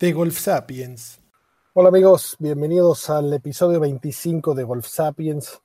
[0.00, 1.20] De Golf Sapiens.
[1.74, 5.60] Hola amigos, bienvenidos al episodio 25 de Golf Sapiens.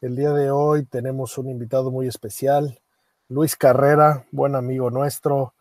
[0.00, 2.80] El día de hoy tenemos un invitado muy especial,
[3.28, 5.52] Luis Carrera, buen amigo nuestro,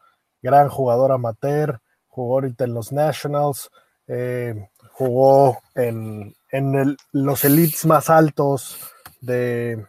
[0.41, 3.69] gran jugador amateur, jugó ahorita en los Nationals,
[4.07, 8.79] eh, jugó en, en los elites más altos
[9.19, 9.85] de,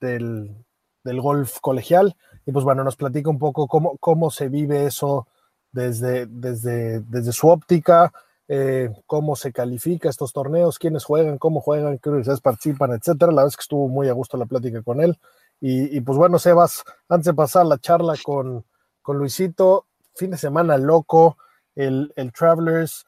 [0.00, 0.56] del,
[1.04, 2.16] del, golf colegial.
[2.46, 5.28] Y pues bueno, nos platica un poco cómo, cómo se vive eso
[5.74, 8.12] desde, desde, desde su óptica,
[8.46, 13.32] eh, cómo se califica estos torneos, quiénes juegan, cómo juegan, qué universidades participan, etcétera.
[13.32, 15.18] La verdad es que estuvo muy a gusto la plática con él.
[15.60, 18.66] Y, pues bueno, Sebas, antes de pasar la charla con,
[19.00, 21.38] con Luisito, fin de semana loco,
[21.74, 23.06] el, el Travelers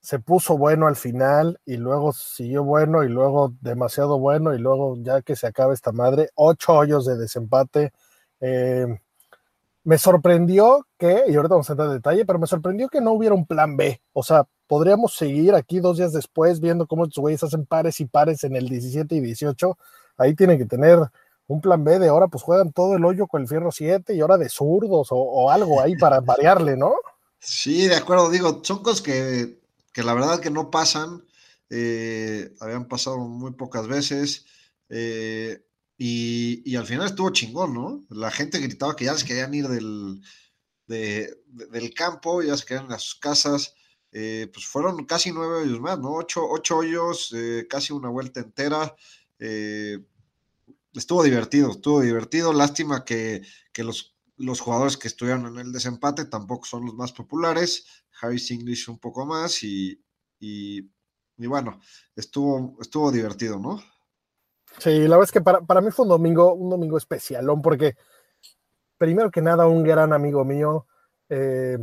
[0.00, 4.96] se puso bueno al final y luego siguió bueno y luego demasiado bueno y luego
[4.98, 7.92] ya que se acaba esta madre, ocho hoyos de desempate.
[8.40, 8.86] Eh,
[9.84, 13.12] me sorprendió que, y ahorita vamos a entrar en detalle, pero me sorprendió que no
[13.12, 14.00] hubiera un plan B.
[14.12, 18.06] O sea, podríamos seguir aquí dos días después viendo cómo estos güeyes hacen pares y
[18.06, 19.76] pares en el 17 y 18.
[20.18, 20.98] Ahí tienen que tener
[21.46, 24.20] un plan B de ahora, pues juegan todo el hoyo con el fierro 7 y
[24.20, 26.94] ahora de zurdos o, algo ahí para variarle, ¿no?
[27.40, 29.58] Sí, de acuerdo, digo, son cosas que,
[29.92, 31.24] que la verdad que no pasan,
[31.70, 34.46] eh, habían pasado muy pocas veces,
[34.88, 35.62] eh,
[36.04, 38.04] y, al final estuvo chingón, ¿no?
[38.10, 40.20] La gente gritaba que ya se querían ir del,
[40.86, 43.74] de, de, del campo, ya se querían a sus casas,
[44.10, 46.14] eh, pues fueron casi nueve hoyos más, ¿no?
[46.14, 47.34] Ocho, ocho hoyos,
[47.68, 48.94] casi una vuelta entera,
[50.94, 56.24] estuvo divertido, estuvo divertido, lástima que, que los los jugadores que estuvieron en el desempate
[56.24, 57.86] tampoco son los más populares.
[58.20, 60.02] Harris English un poco más y,
[60.40, 60.90] y,
[61.38, 61.80] y, bueno,
[62.16, 63.82] estuvo, estuvo divertido, ¿no?
[64.78, 67.96] Sí, la verdad es que para, para mí fue un domingo, un domingo especialón, porque
[68.98, 70.86] primero que nada, un gran amigo mío,
[71.28, 71.78] eh,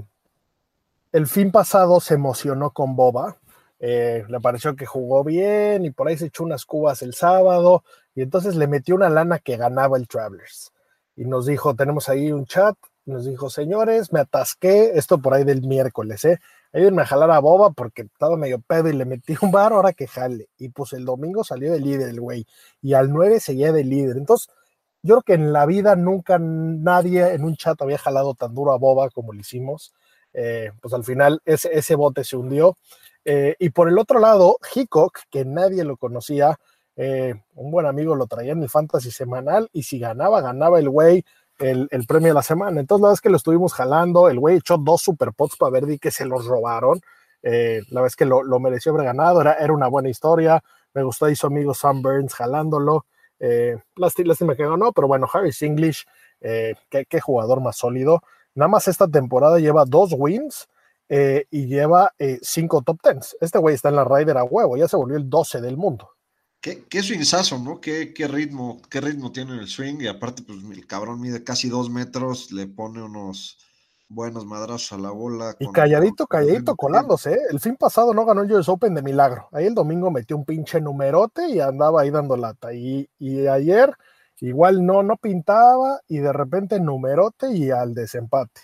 [1.12, 3.38] el fin pasado se emocionó con Boba.
[3.80, 7.84] Eh, le pareció que jugó bien y por ahí se echó unas cubas el sábado
[8.14, 10.74] y entonces le metió una lana que ganaba el Travelers
[11.16, 15.44] y nos dijo, tenemos ahí un chat, nos dijo, señores, me atasqué, esto por ahí
[15.44, 16.40] del miércoles, ¿eh?
[16.72, 19.94] Ayúdenme a jalar a Boba porque estaba medio pedo y le metí un bar, ahora
[19.94, 20.50] que jale.
[20.57, 22.46] Y pues el domingo salió de líder el güey,
[22.81, 24.18] y al 9 seguía de líder.
[24.18, 24.50] Entonces,
[25.02, 28.74] yo creo que en la vida nunca nadie en un chat había jalado tan duro
[28.74, 29.94] a Boba como lo hicimos.
[30.34, 32.78] Eh, pues al final ese, bote se hundió.
[33.25, 36.59] Eh, y por el otro lado, Hickok, que nadie lo conocía,
[36.96, 40.90] eh, un buen amigo lo traía en el fantasy semanal y si ganaba, ganaba el
[40.90, 41.24] güey
[41.59, 42.80] el, el, premio de la semana.
[42.80, 44.30] Entonces, la verdad que lo estuvimos jalando.
[44.30, 47.02] El güey echó dos super pots para Verdi que se los robaron.
[47.44, 49.42] Eh, la verdad es que lo, lo, mereció haber ganado.
[49.42, 50.64] Era, era una buena historia.
[50.94, 53.06] Me gustó ahí su amigo Sam Burns jalándolo.
[53.40, 56.06] Eh, lástima, que ganó, pero bueno, Harris English,
[56.42, 58.22] eh, qué, qué, jugador más sólido.
[58.53, 60.68] Nada más esta temporada lleva dos wins
[61.08, 63.38] eh, y lleva cinco top tens.
[63.40, 66.12] Este güey está en la Ryder a huevo, ya se volvió el 12 del mundo.
[66.62, 67.80] Qué, qué swingazo, ¿no?
[67.80, 70.02] Qué, qué, ritmo, qué ritmo tiene el swing.
[70.02, 73.58] Y aparte, pues el cabrón mide casi dos metros, le pone unos
[74.09, 75.56] buenos madrazos a la bola.
[75.59, 77.34] Y calladito, calladito, colándose.
[77.34, 77.40] ¿eh?
[77.50, 79.48] El fin pasado no ganó el US Open de milagro.
[79.53, 82.74] Ahí el domingo metió un pinche numerote y andaba ahí dando lata.
[82.74, 83.94] Y, y ayer
[84.42, 88.62] igual no, no pintaba y de repente numerote y al desempate.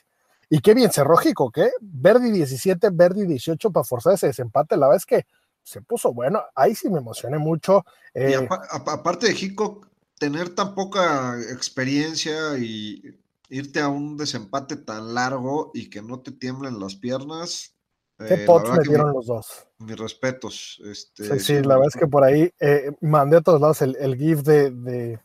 [0.49, 1.71] Y qué bien cerró Jico, ¿qué?
[1.81, 4.77] Verdi 17, Verdi 18 para forzar ese desempate.
[4.77, 5.25] La verdad es que
[5.65, 6.43] se puso bueno.
[6.53, 7.83] Ahí sí me emocioné mucho.
[8.13, 9.87] Eh, y apa aparte de Hickok,
[10.17, 13.19] tener tan poca experiencia y
[13.49, 17.73] irte a un desempate tan largo y que no te tiemblen las piernas.
[18.17, 19.67] ¿Qué eh, pots metieron mi, los dos?
[19.79, 20.81] Mis respetos.
[20.85, 23.97] Este, sí, sí, la verdad es que por ahí eh, mandé a todos lados el,
[23.99, 25.19] el GIF de, de,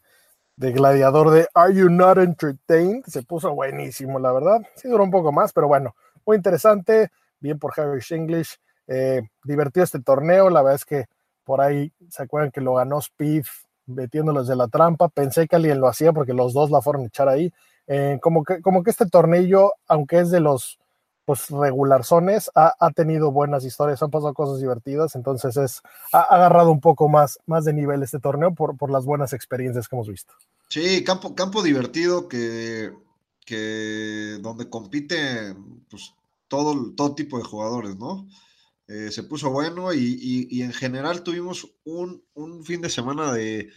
[0.57, 3.05] de, Gladiador de Are You Not Entertained?
[3.07, 4.61] Se puso buenísimo, la verdad.
[4.75, 5.95] Sí, duró un poco más, pero bueno,
[6.25, 7.11] muy interesante.
[7.39, 8.59] Bien por Harris English.
[8.87, 11.07] Eh, divertido este torneo, la verdad es que
[11.45, 13.45] por ahí se acuerdan que lo ganó Speed
[13.87, 17.07] metiéndolos de la trampa, pensé que alguien lo hacía porque los dos la fueron a
[17.07, 17.53] echar ahí,
[17.87, 20.79] eh, como, que, como que este torneo, aunque es de los
[21.25, 26.73] pues regularzones, ha, ha, tenido buenas historias, han pasado cosas divertidas, entonces es, ha agarrado
[26.73, 30.09] un poco más, más de nivel este torneo por, por las buenas experiencias que hemos
[30.09, 30.35] visto.
[30.69, 32.93] Sí, campo, campo divertido que,
[33.45, 36.15] que donde compiten pues,
[36.49, 38.27] todo, todo tipo de jugadores, ¿no?
[38.91, 42.25] Eh, se puso bueno y, en general tuvimos un,
[42.65, 43.71] fin de semana de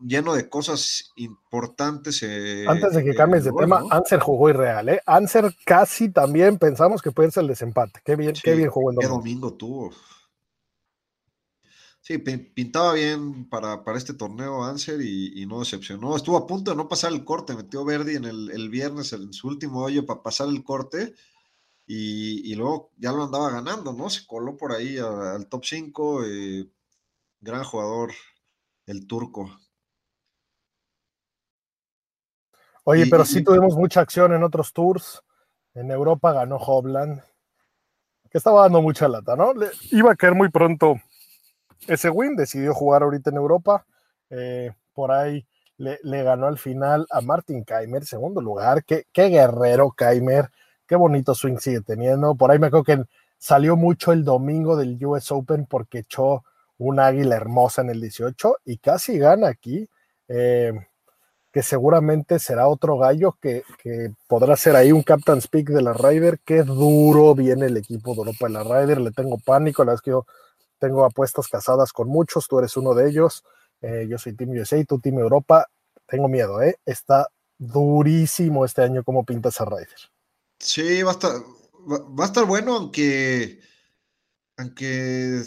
[0.00, 2.22] lleno de cosas importantes.
[2.22, 5.00] Eh, Antes de que cambies de tema, Anser jugó irreal, ¿eh?
[5.04, 8.00] Anser casi también pensamos que puede ser el desempate.
[8.04, 9.10] Qué bien, qué bien jugó el domingo.
[9.10, 9.90] Qué domingo tuvo.
[12.00, 16.14] Sí, pintaba bien para, para este torneo Anser y, no decepcionó.
[16.14, 19.48] Estuvo a punto de no pasar el corte, metió Verdi en el, viernes en su
[19.48, 21.14] último hoyo para pasar el corte
[21.86, 24.10] y, luego ya lo andaba ganando, ¿no?
[24.10, 26.68] Se coló por ahí al top 5, eh,
[27.40, 28.12] gran jugador
[28.86, 29.50] el turco.
[32.84, 35.22] Oye, pero sí tuvimos mucha acción en otros tours.
[35.74, 37.20] En Europa ganó Hobland,
[38.30, 39.52] que estaba dando mucha lata, ¿no?
[39.52, 40.96] Le, iba a caer muy pronto
[41.86, 43.86] ese win, decidió jugar ahorita en Europa.
[44.30, 45.46] Eh, por ahí
[45.76, 48.84] le, ganó al final a Martin Keimer, segundo lugar.
[48.84, 50.50] Qué, qué guerrero Keimer,
[50.86, 52.34] qué bonito swing sigue teniendo.
[52.34, 53.04] Por ahí me acuerdo que
[53.38, 56.44] salió mucho el domingo del US Open porque echó
[56.78, 59.88] un águila hermosa en el 18 y casi gana aquí.
[60.28, 60.72] Eh,
[61.56, 63.62] que seguramente será otro gallo que,
[64.28, 66.38] podrá ser ahí un Captain's Peak de la Ryder.
[66.44, 69.00] Qué duro viene el equipo de Europa de la Ryder.
[69.00, 69.82] Le tengo pánico.
[69.82, 70.26] La vez que yo
[70.78, 73.42] tengo apuestas casadas con muchos, tú eres uno de ellos.
[73.80, 75.66] Eh, yo soy Team USA, tú Team Europa.
[76.06, 76.76] Tengo miedo, ¿eh?
[76.84, 80.15] Está durísimo este año como pinta esa Ryder.
[80.58, 83.60] Sí, va a estar, va, a estar bueno, aunque,
[84.56, 85.42] aunque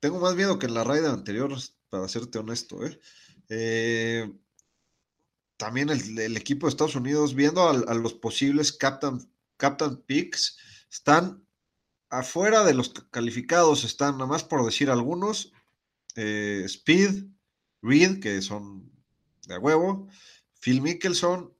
[0.00, 1.54] tengo más miedo que en la Ryder anterior,
[1.90, 2.98] para serte honesto, ¿eh?
[3.48, 4.32] eh
[5.62, 9.20] también el, equipo de Estados Unidos, viendo a, los posibles Captain,
[9.56, 10.58] Captain Picks,
[10.90, 11.46] están
[12.10, 15.52] afuera de los calificados están, nada más por decir algunos,
[16.16, 17.26] eh, Speed,
[17.80, 18.90] Reed, que son
[19.46, 20.08] de huevo,
[20.60, 21.54] Phil Mickelson,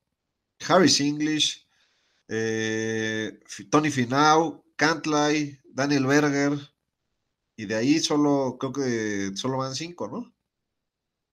[0.67, 1.62] Harris English,
[2.35, 3.41] eh,
[3.71, 6.53] Tony Finau, Cantlay, Daniel Berger,
[7.57, 10.33] y de ahí solo, creo que solo van cinco, ¿no?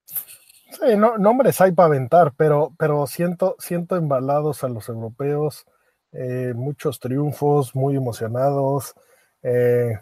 [0.04, 5.64] Sí, no, nombres hay para aventar, pero, pero siento, siento embalados a los europeos,
[6.12, 8.94] eh, muchos triunfos, muy emocionados.
[9.42, 9.98] Eh,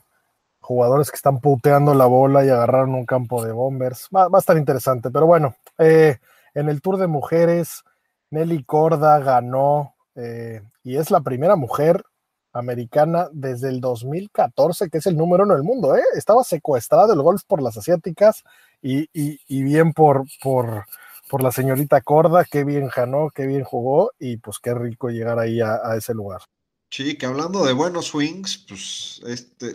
[0.61, 4.09] jugadores que están puteando la bola y agarraron un campo de bombers.
[4.15, 7.85] Va, a estar interesante, pero bueno, en el Tour de Mujeres,
[8.31, 12.05] Nelly Corda ganó eh, y es la primera mujer
[12.53, 15.95] americana desde el 2014, que es el número uno del mundo.
[16.15, 18.43] Estaba secuestrado el golf por las asiáticas
[18.83, 19.09] y,
[19.63, 20.85] bien por, por,
[21.31, 25.39] por, la señorita Corda, qué bien ganó, qué bien jugó y pues qué rico llegar
[25.39, 26.41] ahí a ese lugar.
[26.91, 29.73] Sí, que hablando de buenos swings, pues este,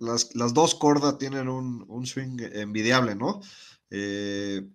[0.00, 3.40] las, dos cordas tienen un, swing envidiable, ¿no?
[3.90, 4.66] Eh,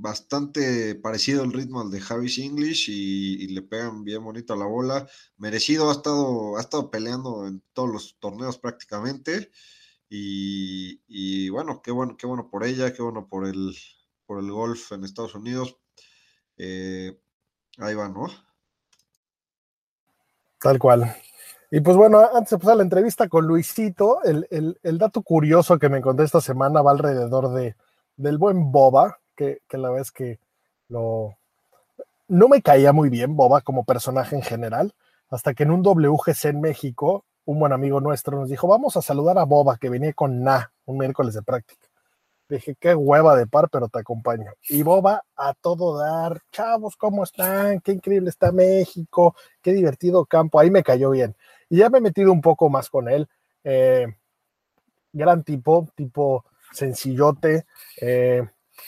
[0.00, 4.66] bastante parecido el ritmo al de Harris English y, le pegan bien bonito a la
[4.66, 5.06] bola.
[5.36, 9.50] Merecido ha estado, ha estado peleando en todos los torneos prácticamente.
[10.10, 13.76] Y, bueno, qué bueno, qué bueno por ella, qué bueno por el,
[14.26, 15.76] por el golf en Estados Unidos.
[16.56, 17.20] Eh,
[17.78, 18.26] ahí va, ¿no?
[20.58, 21.14] Tal cual.
[21.70, 25.98] Y pues bueno, antes de pasar la entrevista con Luisito, el, dato curioso que me
[25.98, 27.76] encontré esta semana va alrededor de,
[28.16, 30.40] del buen Boba, que, la vez que
[30.88, 31.36] lo...
[32.26, 34.92] No me caía muy bien Boba como personaje en general,
[35.30, 39.02] hasta que en un WGC en México, un buen amigo nuestro nos dijo, vamos a
[39.02, 41.86] saludar a Boba, que venía con Na, un miércoles de práctica.
[42.50, 44.52] Dije, qué hueva de par, pero te acompaño.
[44.68, 47.80] Y Boba a todo dar, chavos, ¿cómo están?
[47.80, 50.58] Qué increíble está México, qué divertido campo.
[50.58, 51.36] Ahí me cayó bien.
[51.68, 53.28] Y ya me he metido un poco más con él.
[53.64, 54.06] Eh,
[55.12, 57.66] gran tipo, tipo sencillote.
[58.00, 58.42] Eh,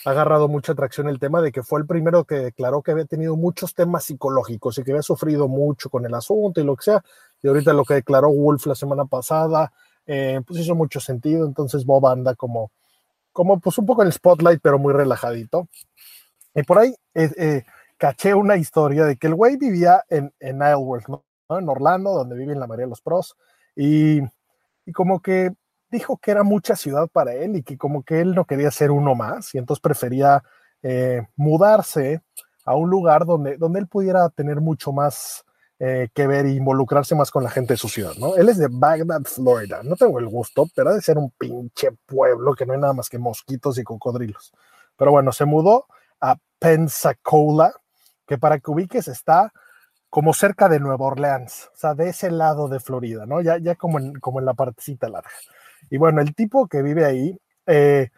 [0.05, 3.05] ha agarrado mucha atracción el tema de que fue el primero que declaró que había
[3.05, 6.83] tenido muchos temas psicológicos y que había sufrido mucho con el asunto y lo que
[6.83, 7.03] sea.
[7.41, 9.71] Y ahorita lo que declaró Wolf la semana pasada,
[10.05, 11.45] eh, pues hizo mucho sentido.
[11.45, 12.71] Entonces Boba anda como
[13.31, 15.67] como pues un poco en el spotlight, pero muy relajadito.
[16.53, 17.63] Y por ahí eh, eh,
[17.97, 21.23] caché una historia de que el güey vivía en, en Isleworth, ¿no?
[21.49, 23.35] En Orlando, donde viven la mayoría de los pros,
[23.75, 24.21] y,
[24.85, 25.51] y, como que
[25.91, 28.91] dijo que era mucha ciudad para él y que como que él no quería ser
[28.91, 30.43] uno más, y entonces prefería
[30.81, 32.21] eh, mudarse
[32.65, 35.43] a un lugar donde, donde él pudiera tener mucho más
[35.79, 38.35] eh, que ver e involucrarse más con la gente de su ciudad, ¿no?
[38.35, 39.81] Él es de Bagdad, Florida.
[39.83, 42.93] No tengo el gusto, pero ha de ser un pinche pueblo que no hay nada
[42.93, 44.53] más que mosquitos y cocodrilos.
[44.95, 45.87] Pero bueno, se mudó
[46.19, 47.73] a Pensacola,
[48.27, 49.51] que para que ubiques está
[50.11, 53.41] como cerca de Nueva Orleans, o sea, de ese lado de Florida, ¿no?
[53.41, 55.31] Ya, ya como, en, como en la partecita larga.
[55.89, 58.09] Y bueno, el tipo que vive ahí eh,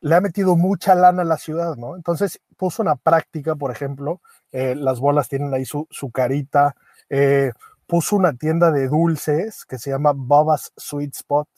[0.00, 1.96] le ha metido mucha lana a la ciudad, ¿no?
[1.96, 4.20] Entonces puso una práctica, por ejemplo,
[4.52, 6.74] eh, las bolas tienen ahí su, su carita,
[7.08, 7.52] eh,
[7.86, 11.48] puso una tienda de dulces que se llama Bob's Sweet Spot,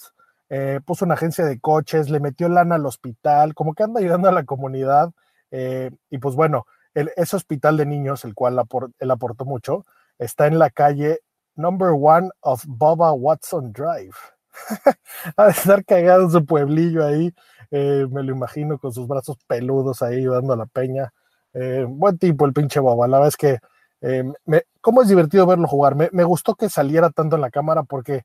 [0.85, 4.33] puso una agencia de coches, le metió lana al hospital, como que anda ayudando a
[4.33, 5.11] la comunidad.
[5.51, 8.61] y pues bueno, ese hospital de niños, el cual
[8.99, 9.87] él aportó mucho,
[10.19, 11.21] está en la calle
[11.57, 14.17] number one of Boba Watson Drive.
[15.37, 17.35] a estar cagado en su pueblillo ahí,
[17.71, 21.13] eh, me lo imagino con sus brazos peludos ahí dando la peña.
[21.55, 23.59] Eh, buen tipo el pinche Boba, la verdad es que
[24.01, 25.95] eh, me, cómo es divertido verlo jugar.
[25.95, 28.25] Me, me, gustó que saliera tanto en la cámara porque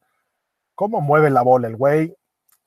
[0.75, 2.15] cómo mueve la bola el güey.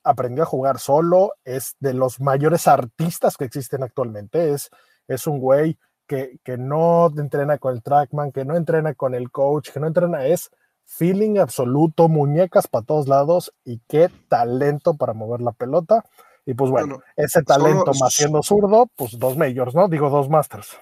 [0.03, 4.53] Aprendió a jugar solo, es de los mayores artistas que existen actualmente.
[4.53, 4.71] Es,
[5.09, 9.31] es un güey que, que no entrena con el trackman, que no entrena con el
[9.31, 10.51] coach, que no entrena, es
[10.91, 16.05] feeling absoluto, muñecas para todos lados y qué talento para mover la pelota.
[16.45, 19.89] Y pues bueno, ese talento más siendo zurdo, pues dos majors, ¿no?
[19.89, 20.77] Digo, dos masters.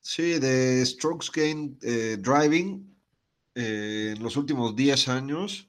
[0.00, 2.96] Sí, de strokes gain eh, driving
[3.54, 5.68] eh, en los últimos 10 años,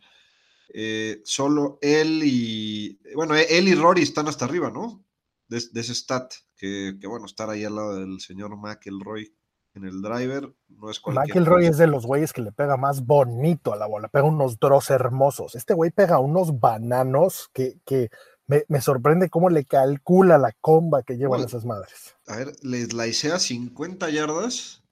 [0.74, 5.04] eh, solo él y, bueno, él y Rory están hasta arriba, ¿no?
[5.48, 9.34] De, ese stat, que, que, bueno, estar ahí al lado del señor McElroy
[9.76, 13.06] en el driver no es cualquier McElroy es de los güeyes que le pega más
[13.06, 15.56] bonito a la bola, pega unos draws hermosos.
[15.56, 18.10] Este güey pega unos bananos que, que
[18.48, 22.16] me, me, sorprende cómo le calcula la comba que llevan esas madres.
[22.28, 24.84] A ver, le laicea 50 yardas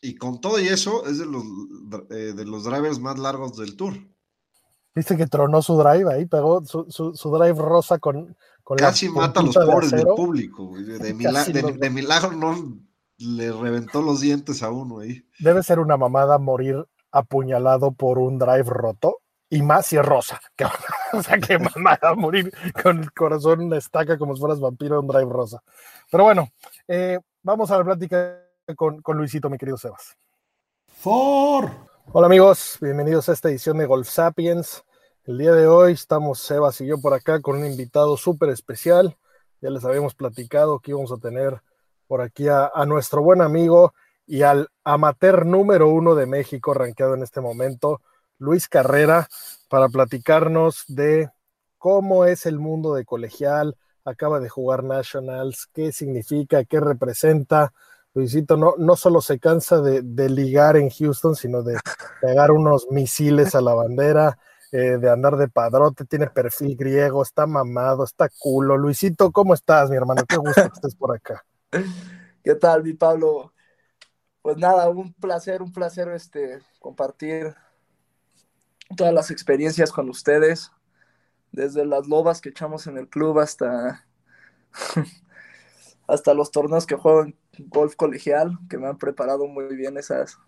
[0.00, 1.44] y con todo y eso es de los,
[2.10, 3.94] eh, de los drivers más largos del tour.
[4.94, 9.08] Viste que tronó su drive ahí, pegó su, su, su drive rosa con, con Casi
[9.08, 10.72] mata a los pobres del público.
[10.76, 12.89] De, de, de milagro no
[13.20, 15.22] le reventó los dientes a uno ahí.
[15.38, 19.18] Debe ser una mamada morir apuñalado por un drive roto.
[19.52, 20.40] Y más si es rosa.
[21.12, 25.08] o sea, que mamada morir con el corazón una estaca como si fueras vampiro un
[25.08, 25.60] drive rosa.
[26.10, 26.48] Pero bueno,
[26.86, 28.40] eh, vamos a la plática
[28.76, 30.16] con, con, Luisito, mi querido Sebas.
[30.86, 31.68] For.
[32.12, 34.84] Hola amigos, bienvenidos a esta edición de Golf Sapiens.
[35.24, 39.16] El día de hoy estamos Sebas y yo por acá con un invitado súper especial.
[39.60, 41.60] Ya les habíamos platicado que íbamos a tener
[42.10, 43.94] por aquí a, nuestro buen amigo
[44.26, 48.00] y al amateur número uno de México, rankeado en este momento,
[48.36, 49.28] Luis Carrera,
[49.68, 51.30] para platicarnos de
[51.78, 57.72] cómo es el mundo de colegial, acaba de jugar Nationals, qué significa, qué representa.
[58.12, 61.78] Luisito no, no solo se cansa de, de ligar en Houston, sino de
[62.20, 64.36] pegar unos misiles a la bandera,
[64.72, 68.76] eh, de andar de padrote, tiene perfil griego, está mamado, está culo.
[68.76, 70.24] Luisito, ¿cómo estás, mi hermano?
[70.26, 71.44] Qué gusto que estés por acá.
[72.42, 73.52] ¿Qué tal, mi Pablo?
[74.42, 77.54] Pues nada, un placer, un placer este, compartir
[78.96, 80.72] todas las experiencias con ustedes,
[81.52, 84.06] desde las lobas que echamos en el club hasta,
[86.06, 90.38] hasta los torneos que juego en golf colegial, que me han preparado muy bien esas,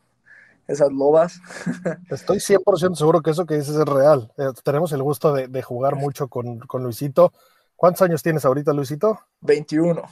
[0.67, 1.41] esas lobas.
[2.11, 4.33] Estoy 100% seguro que eso que dices es real.
[4.39, 7.33] Eh, tenemos el gusto de, de jugar mucho con, con Luisito.
[7.77, 9.21] ¿Cuántos años tienes ahorita, Luisito?
[9.41, 10.03] 21.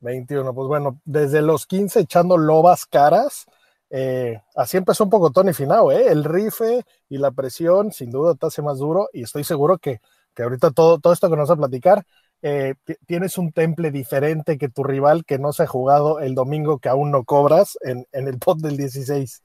[0.00, 3.46] 21, pues bueno, desde los 15 echando lobas caras.
[3.90, 6.08] Eh, así empezó un poco Tony Finao, ¿eh?
[6.08, 10.00] El rife y la presión sin duda te hace más duro y estoy seguro que,
[10.34, 12.04] que ahorita todo, todo esto que nos va a platicar,
[12.42, 12.74] eh,
[13.06, 16.88] tienes un temple diferente que tu rival que no se ha jugado el domingo que
[16.88, 19.42] aún no cobras en, en el pot del 16.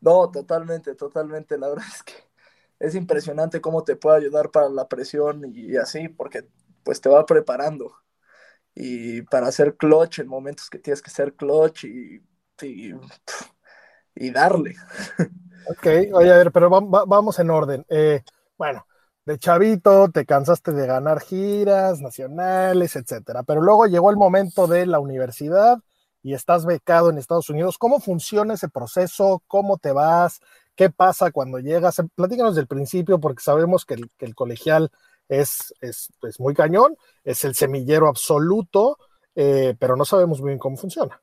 [0.00, 1.58] No, totalmente, totalmente.
[1.58, 2.14] La verdad es que
[2.78, 6.46] es impresionante cómo te puede ayudar para la presión y así, porque
[6.84, 7.92] pues te va preparando
[8.76, 12.22] y para hacer clutch en momentos que tienes que ser clutch y,
[12.62, 12.92] y,
[14.14, 14.76] y darle.
[15.70, 17.84] Ok, oye, a ver, pero vamos en orden.
[17.88, 18.22] Eh,
[18.58, 18.86] bueno,
[19.24, 24.86] de chavito te cansaste de ganar giras nacionales, etcétera, pero luego llegó el momento de
[24.86, 25.78] la universidad
[26.22, 27.78] y estás becado en Estados Unidos.
[27.78, 29.42] ¿Cómo funciona ese proceso?
[29.46, 30.40] ¿Cómo te vas?
[30.74, 32.02] ¿Qué pasa cuando llegas?
[32.14, 34.90] Platícanos del principio, porque sabemos que el, que el colegial
[35.28, 38.98] es, es, muy cañón, es el semillero absoluto,
[39.34, 41.20] eh, pero no sabemos muy bien cómo funciona.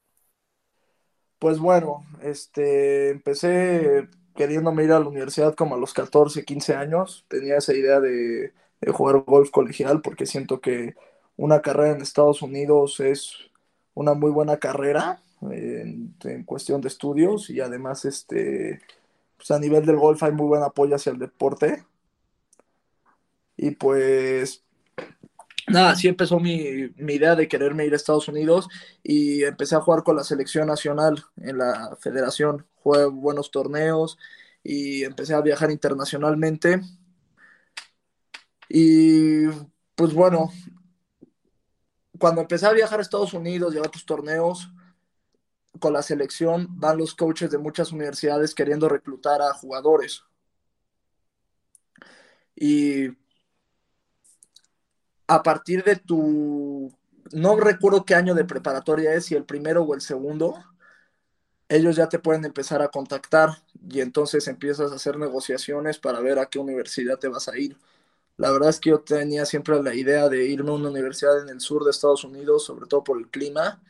[1.40, 7.26] Pues bueno, este, empecé queriéndome ir a la universidad como a los 14, 15 años.
[7.28, 10.96] Tenía esa idea de, de jugar golf colegial porque siento que
[11.36, 13.36] una carrera en Estados Unidos es
[13.94, 18.80] una muy buena carrera en, en, cuestión de estudios y además este
[19.36, 21.84] pues a nivel del golf hay muy buen apoyo hacia el deporte
[23.64, 24.62] y pues
[25.70, 26.54] nada, así empezó mi,
[26.98, 28.68] idea de quererme ir a Estados Unidos
[29.02, 32.68] y empecé a jugar con la selección nacional en la federación.
[32.76, 34.18] Jugué buenos torneos
[34.64, 36.82] y empecé a viajar internacionalmente.
[38.68, 39.48] Y
[39.96, 40.52] pues bueno,
[42.20, 44.70] cuando empecé a viajar a Estados Unidos, llevar tus torneos,
[45.80, 50.24] con la selección van los coaches de muchas universidades queriendo reclutar a jugadores.
[52.56, 53.23] Y
[55.28, 56.92] a partir de tu,
[57.32, 60.56] no recuerdo qué año de preparatoria es, si el primero o el segundo,
[61.70, 63.50] ellos ya te pueden empezar a contactar
[63.90, 67.78] y entonces empiezas a hacer negociaciones para ver a qué universidad te vas a ir.
[68.38, 71.50] La verdad es que yo tenía siempre la idea de irme a una universidad en
[71.50, 73.82] el sur de Estados Unidos, sobre todo por el clima.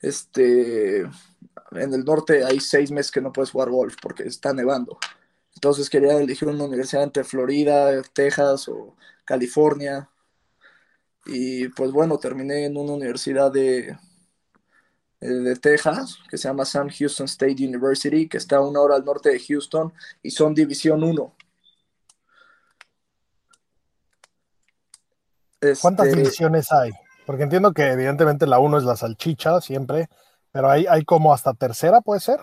[0.00, 4.98] Este, en el norte hay seis meses que no puedes jugar golf porque está nevando.
[5.54, 10.08] Entonces quería elegir una universidad entre Florida, Texas o California.
[11.26, 13.96] Y pues bueno, terminé en una universidad de,
[15.20, 19.04] de Texas, que se llama Sam Houston State University, que está a una hora al
[19.04, 21.36] norte de Houston y son División 1.
[25.80, 26.90] ¿Cuántas Este, divisiones hay?
[27.24, 30.08] Porque entiendo que evidentemente la 1 es la salchicha siempre,
[30.50, 32.40] pero hay, hay como hasta tercera, ¿puede ser?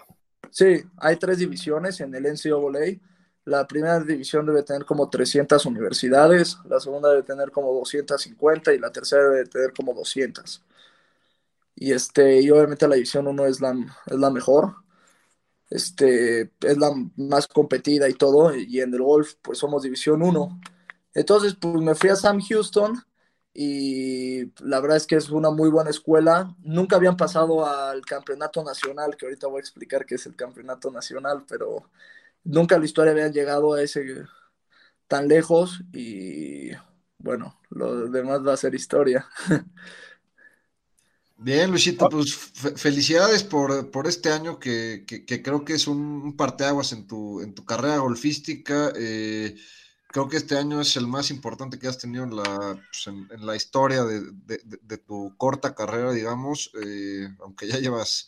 [0.52, 3.00] Sí, hay tres divisiones en el NCAA.
[3.50, 8.80] La primera división debe tener como 300 universidades, la segunda debe tener como 250 y
[8.80, 10.64] la tercera debe tener como 200.
[11.76, 13.74] Y, este, y obviamente la división 1 es la,
[14.06, 14.76] es la mejor,
[15.70, 20.62] este, es la más competida y todo, y en el golf pues somos división 1.
[21.16, 23.04] Entonces pues me fui a Sam Houston
[23.54, 26.56] y la verdad es que es una muy buena escuela.
[26.64, 30.92] Nunca habían pasado al campeonato nacional, que ahorita voy a explicar qué es el campeonato
[30.92, 31.90] nacional, pero
[32.44, 34.26] nunca en la historia habían llegado a ese
[35.08, 36.72] tan lejos y
[37.18, 39.28] bueno, lo demás va a ser historia.
[41.42, 45.88] Bien, Luisito, pues fe- felicidades por, por este año que, que- que creo que es
[45.88, 48.92] un, un parteaguas en tu, en tu carrera golfística.
[48.96, 49.56] Eh,
[50.08, 52.44] creo que este año es el más importante que has tenido en la,
[52.92, 57.68] pues, en, en la historia de, de- de- de tu corta carrera, digamos, eh, aunque
[57.68, 58.28] ya llevas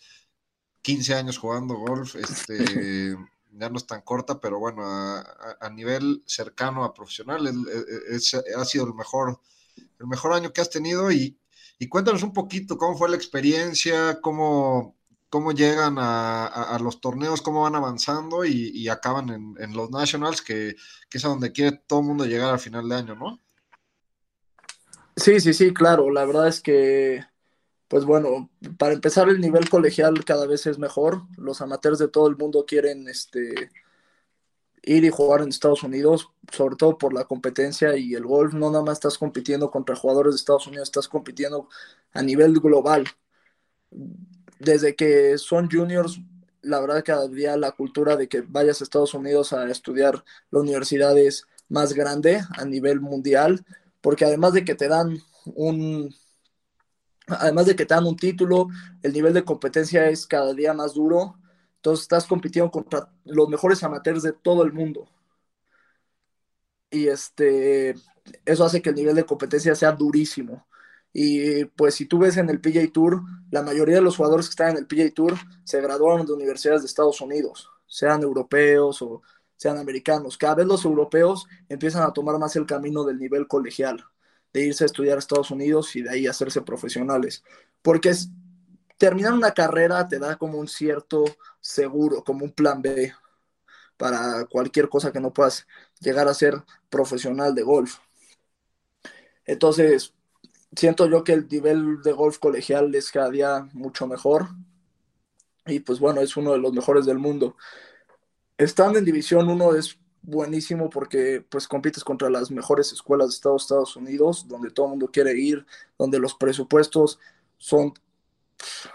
[0.81, 3.17] 15 años jugando golf, este,
[3.53, 8.65] ya no es tan corta, pero bueno, a, nivel cercano a profesional, es- es- ha
[8.65, 9.39] sido el mejor,
[9.99, 11.37] el mejor año que has tenido y,
[11.89, 14.95] cuéntanos un poquito cómo fue la experiencia, cómo,
[15.29, 20.41] cómo llegan a, los torneos, cómo van avanzando y, y acaban en, en los Nationals,
[20.43, 20.75] que,
[21.09, 23.39] que es a donde quiere todo el mundo llegar al final de año, ¿no?
[25.15, 26.09] Sí, sí, sí, claro.
[26.11, 27.25] La verdad es que,
[27.91, 31.23] pues bueno, para empezar el nivel colegial cada vez es mejor.
[31.35, 33.69] Los amateurs de todo el mundo quieren este,
[34.83, 38.53] ir y jugar en Estados Unidos, sobre todo por la competencia y el golf.
[38.53, 41.67] No nada más estás compitiendo contra jugadores de Estados Unidos, estás compitiendo
[42.13, 43.03] a nivel global.
[44.57, 46.21] Desde que son juniors,
[46.61, 50.61] la verdad que había la cultura de que vayas a Estados Unidos a estudiar la
[50.61, 53.65] universidad es más grande a nivel mundial,
[53.99, 56.15] porque además de que te dan un,
[57.39, 58.67] además de que te dan un título,
[59.01, 61.37] el nivel de competencia es cada día más duro.
[61.77, 65.09] Entonces estás compitiendo contra los mejores amateurs de todo el mundo.
[66.89, 67.95] Y este,
[68.45, 70.67] eso hace que el nivel de competencia sea durísimo.
[71.13, 74.51] Y pues si tú ves en el PGA Tour, la mayoría de los jugadores que
[74.51, 79.21] están en el PGA Tour se graduaron de universidades de Estados Unidos, sean europeos o
[79.57, 80.37] sean americanos.
[80.37, 84.05] Cada vez los europeos empiezan a tomar más el camino del nivel colegial,
[84.53, 87.43] de irse a estudiar a Estados Unidos y de ahí hacerse profesionales.
[87.81, 88.13] Porque
[88.97, 91.23] terminar una carrera te da como un cierto
[91.59, 93.13] seguro, como un plan B
[93.97, 95.67] para cualquier cosa que no puedas
[95.99, 96.55] llegar a ser
[96.89, 97.99] profesional de golf.
[99.45, 100.13] Entonces,
[100.75, 104.49] siento yo que el nivel de golf colegial es cada día mucho mejor
[105.65, 107.55] y pues bueno, es uno de los mejores del mundo.
[108.57, 113.95] Estando en División 1 es buenísimo porque pues compites contra las mejores escuelas de Estados,
[113.95, 115.65] Unidos, donde todo el mundo quiere ir,
[115.97, 117.19] donde los presupuestos
[117.57, 117.93] son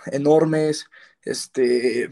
[0.07, 0.87] enormes,
[1.23, 2.11] este,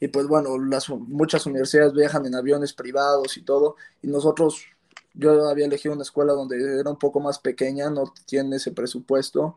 [0.00, 4.64] y pues bueno, las, muchas universidades viajan en aviones privados y todo, y nosotros,
[5.14, 9.56] yo había elegido una escuela donde era un poco más pequeña, no tiene ese presupuesto,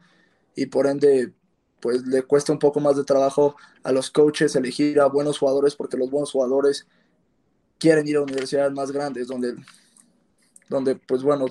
[0.56, 1.34] y por ende,
[1.80, 5.76] pues le cuesta un poco más de trabajo a los coaches elegir a buenos jugadores,
[5.76, 6.88] porque los buenos jugadores
[7.78, 9.56] quieren ir a universidades más grandes, donde,
[10.70, 11.46] donde pues bueno,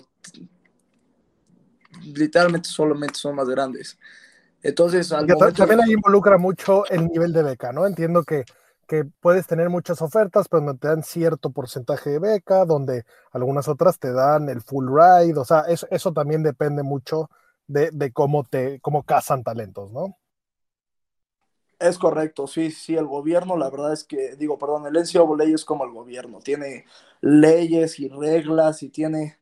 [2.03, 3.99] literalmente solamente son más grandes.
[4.63, 7.87] Entonces, al momento también ahí involucra mucho el nivel de beca, ¿no?
[7.87, 8.45] Entiendo que,
[8.87, 13.69] que puedes tener muchas ofertas, pero no te dan cierto porcentaje de beca, donde algunas
[13.69, 17.31] otras te dan el full ride, o sea, eso, eso también depende mucho
[17.67, 20.17] de, de cómo te, cómo cazan talentos, ¿no?
[21.79, 25.65] Es correcto, sí, sí, el gobierno, la verdad es que, digo, perdón, el NCAA es
[25.67, 26.87] como el gobierno, tiene
[27.21, 29.39] leyes y reglas y tiene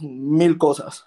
[0.00, 1.06] mil cosas.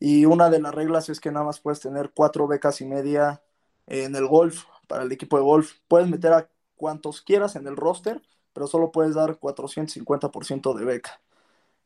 [0.00, 3.42] Y una de las reglas es que nada más puedes tener cuatro becas y media
[3.86, 5.74] en el golf para el equipo de golf.
[5.88, 8.22] Puedes meter a cuantos quieras en el roster,
[8.54, 11.20] pero solo puedes dar 450% de beca.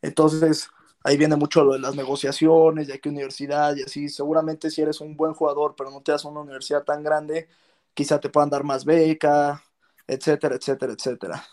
[0.03, 0.68] Entonces,
[1.03, 4.09] ahí viene mucho lo de las negociaciones, de qué universidad y así.
[4.09, 7.49] Seguramente si eres un buen jugador, pero no te das una universidad tan grande,
[7.97, 9.65] quizá te puedan dar más beca,
[10.07, 11.45] etcétera, etcétera, etcétera.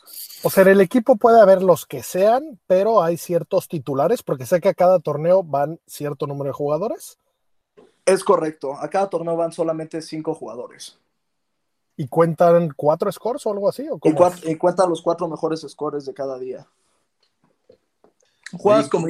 [0.43, 4.59] O sea, el equipo puede haber los que sean, pero hay ciertos titulares, porque sé
[4.59, 7.17] que a cada torneo van cierto número de jugadores.
[8.05, 10.99] Es correcto, a cada torneo van solamente cinco jugadores.
[11.95, 13.87] ¿Y cuentan cuatro scores o algo así?
[13.89, 16.67] ¿o y, y, cuentan los cuatro mejores scores de cada día.
[18.51, 19.07] Juegas como...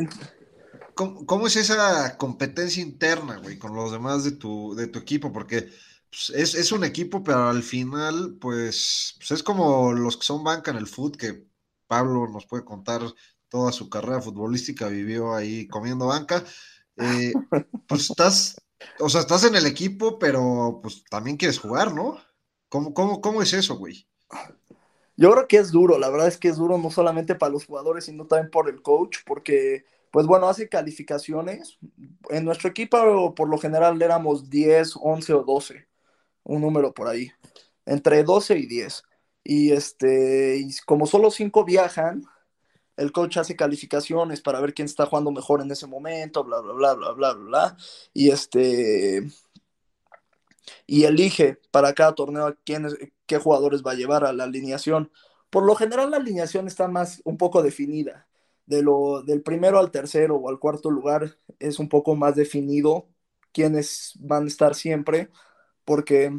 [0.94, 5.34] ¿Cómo, ¿Cómo, es esa competencia interna, güey, con los demás de tu, de tu equipo?
[5.34, 5.72] Porque
[6.14, 10.44] pues, es, es, un equipo, pero al final, pues, pues, es como los que son
[10.44, 11.44] banca en el foot, que
[11.88, 13.02] Pablo nos puede contar
[13.50, 16.44] toda su carrera futbolística, vivió ahí comiendo banca.
[16.98, 17.34] Eh,
[17.88, 18.62] pues estás,
[19.00, 22.20] o sea, estás en el equipo, pero pues también quieres jugar, ¿no?
[22.70, 24.08] ¿Cómo, cómo, cómo es eso, güey?
[25.18, 27.66] Yo creo que es duro, la verdad es que es duro no solamente para los
[27.66, 31.80] jugadores, sino también por el coach, porque, pues bueno, hace calificaciones.
[32.30, 35.93] En nuestro equipo, por lo general, éramos 10, 11 o 12
[36.44, 37.32] un número por ahí,
[37.86, 39.04] entre 12 y 10.
[39.44, 42.24] Y este, como solo 5 viajan,
[42.98, 46.74] el coach hace calificaciones para ver quién está jugando mejor en ese momento, bla, bla,
[46.74, 47.78] bla, bla, bla, bla,
[48.14, 49.28] y este,
[50.86, 52.88] y elige para cada torneo quién,
[53.26, 55.12] qué jugadores va a llevar a la alineación.
[55.50, 58.28] Por lo general la alineación está más, un poco definida.
[58.66, 63.10] De lo, del primero al tercero o al cuarto lugar es un poco más definido
[63.52, 65.30] quiénes van a estar siempre
[65.86, 66.32] porque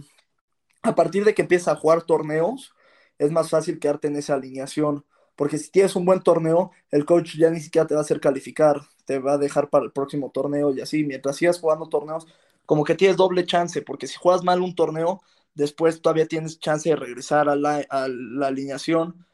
[0.82, 2.74] a partir de que empiezas a jugar torneos,
[3.18, 5.04] es más fácil quedarte en esa alineación.
[5.36, 8.20] Porque si tienes un buen torneo, el coach ya ni siquiera te va a hacer
[8.20, 11.04] calificar, te va a dejar para el próximo torneo y así.
[11.04, 12.26] Mientras sigas jugando torneos,
[12.66, 15.22] como que tienes doble chance, porque si juegas mal un torneo,
[15.54, 19.26] después todavía tienes chance de regresar a la, a la alineación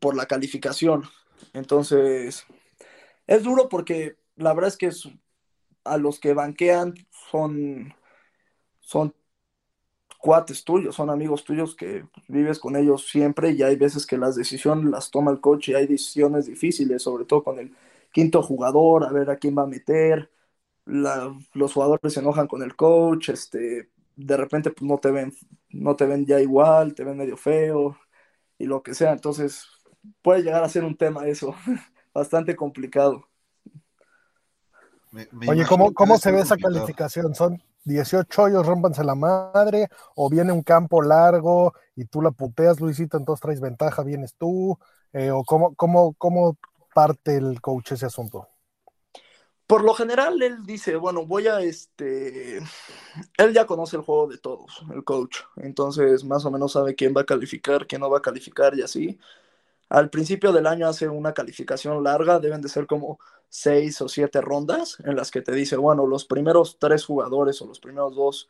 [0.00, 1.04] por la calificación.
[1.52, 2.46] Entonces,
[3.26, 4.90] es duro porque la verdad es que
[5.84, 6.94] a los que banquean
[7.30, 7.94] son,
[8.80, 9.14] son
[10.22, 14.36] cuates tuyos, son amigos tuyos que vives con ellos siempre y hay veces que las
[14.36, 17.74] decisiones las toma el coach y hay decisiones difíciles, sobre todo con el
[18.12, 20.30] quinto jugador, a ver a quién va a meter,
[20.84, 25.34] los jugadores se enojan con el coach, este, de repente pues, no te ven,
[25.70, 27.98] no te ven ya igual, te ven medio feo
[28.58, 29.66] y lo que sea, entonces
[30.22, 31.52] puede llegar a ser un tema eso,
[32.14, 33.28] bastante complicado.
[35.48, 37.34] Oye, ¿cómo, cómo se ve esa calificación?
[37.34, 42.80] ¿Son 18 hoyos, rompanse la madre, o viene un campo largo y tú la puteas,
[42.80, 44.78] Luisito, entonces traes ventaja, vienes tú,
[45.12, 46.58] eh, o cómo, cómo, cómo
[46.94, 48.48] parte el coach ese asunto.
[49.66, 52.58] Por lo general, él dice, bueno, voy a este.
[53.38, 55.38] Él ya conoce el juego de todos, el coach.
[55.56, 58.82] Entonces, más o menos sabe quién va a calificar, quién no va a calificar y
[58.82, 59.18] así.
[59.92, 63.18] Al principio del año hace una calificación larga, deben de ser como
[63.50, 67.66] seis o siete rondas en las que te dice, bueno, los primeros tres jugadores o
[67.66, 68.48] los primeros dos,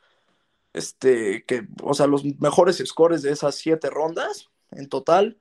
[0.72, 5.36] este, que, o sea, los mejores scores de esas siete rondas en total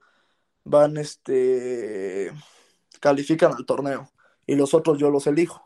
[0.63, 2.31] van, este,
[2.99, 4.09] califican al torneo
[4.47, 5.63] y los otros yo los elijo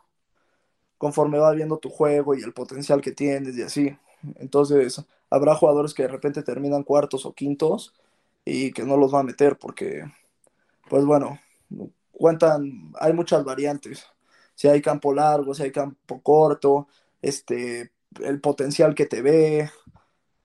[0.98, 3.98] conforme va viendo tu juego y el potencial que tienes y así.
[4.38, 7.94] Entonces, habrá jugadores que de repente terminan cuartos o quintos
[8.46, 10.06] y que no los va a meter porque,
[10.90, 11.40] pues bueno,
[12.12, 14.06] cuentan, hay muchas variantes.
[14.56, 16.88] Si hay campo largo, si hay campo corto,
[17.22, 17.92] este,
[18.24, 19.70] el potencial que te ve.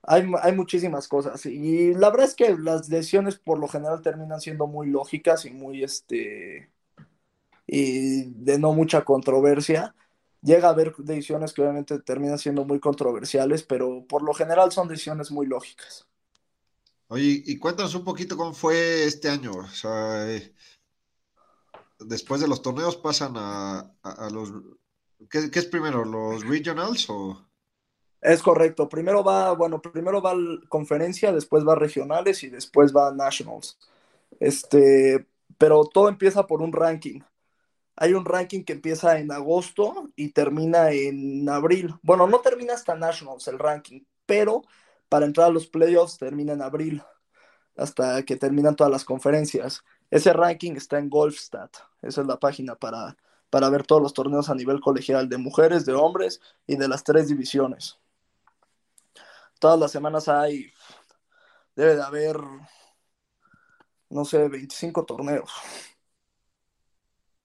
[0.05, 1.47] Hay, hay muchísimas cosas.
[1.47, 5.51] Y la verdad es que las decisiones por lo general terminan siendo muy lógicas y
[5.53, 6.71] muy este
[7.67, 9.95] y de no mucha controversia.
[10.43, 14.89] Llega a haber decisiones que obviamente terminan siendo muy controversiales, pero por lo general son
[14.89, 16.07] decisiones muy lógicas.
[17.13, 19.51] Oye, y cuéntanos un poquito cómo fue este año.
[19.51, 20.55] O sea, eh,
[21.99, 23.93] después de los torneos pasan a,
[24.31, 24.53] los...
[25.29, 26.05] ¿qué, es primero?
[26.05, 27.49] ¿Los regionals o...?
[28.21, 28.89] Es correcto.
[28.89, 30.37] Primero va, bueno, primero va
[30.69, 33.77] conferencia, después va regionales y después va nationals.
[34.39, 35.27] Este,
[35.59, 37.23] pero todo empieza por un ranking.
[37.97, 41.93] Hay un ranking que empieza en agosto y termina en abril.
[42.03, 44.63] Bueno, no termina hasta nationals el ranking, pero
[45.11, 47.03] para entrar a los playoffs termina en abril,
[47.77, 49.85] hasta que terminan todas las conferencias.
[50.11, 51.77] Ese ranking está en Golfstat.
[52.01, 53.17] Esa es la página para,
[53.51, 57.03] para ver todos los torneos a nivel colegial de mujeres, de hombres y de las
[57.05, 57.99] tres divisiones.
[59.59, 60.73] Todas las semanas hay,
[61.75, 62.37] debe de haber,
[64.11, 65.51] no sé, 25 torneos.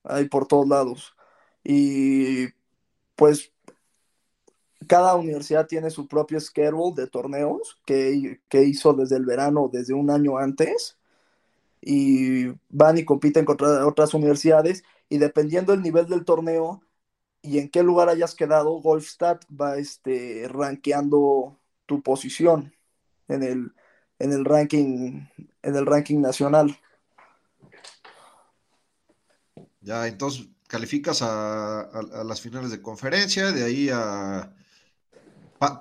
[0.03, 1.15] Hay por todos lados.
[1.63, 2.49] Y
[3.15, 3.54] pues
[4.85, 9.93] cada universidad tiene su propio schedule de torneos que, que hizo desde el verano, desde
[9.93, 10.97] un año antes,
[11.81, 16.81] y van y compiten contra otras universidades, y dependiendo del nivel del torneo
[17.41, 22.73] y en qué lugar hayas quedado, Golfstat va este, rankeando tu posición
[23.27, 23.73] en el,
[24.17, 25.27] en el ranking
[25.61, 26.79] en el ranking nacional.
[29.81, 34.53] Ya, entonces calificas a, a, las finales de conferencia, de ahí a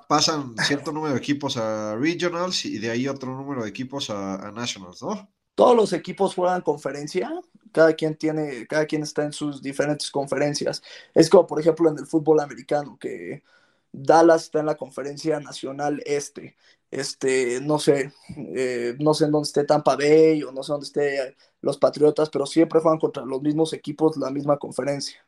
[0.07, 4.51] pasan cierto número de equipos a regionals y de ahí otro número de equipos a,
[4.51, 5.29] nationals, ¿no?
[5.55, 7.31] Todos los equipos juegan conferencia,
[7.71, 10.83] cada quien tiene, cada quien está en sus diferentes conferencias.
[11.13, 13.43] Es como por ejemplo en el fútbol americano, que
[13.91, 16.57] Dallas está en la conferencia nacional este.
[16.91, 18.13] Este, no sé,
[18.55, 22.29] eh, no sé en dónde esté Tampa Bay o no sé dónde esté los Patriotas,
[22.29, 25.25] pero siempre juegan contra los mismos equipos la misma conferencia.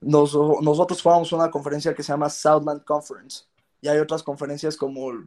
[0.00, 3.44] Nos, nosotros jugamos una conferencia que se llama Southland Conference
[3.80, 5.26] y hay otras conferencias como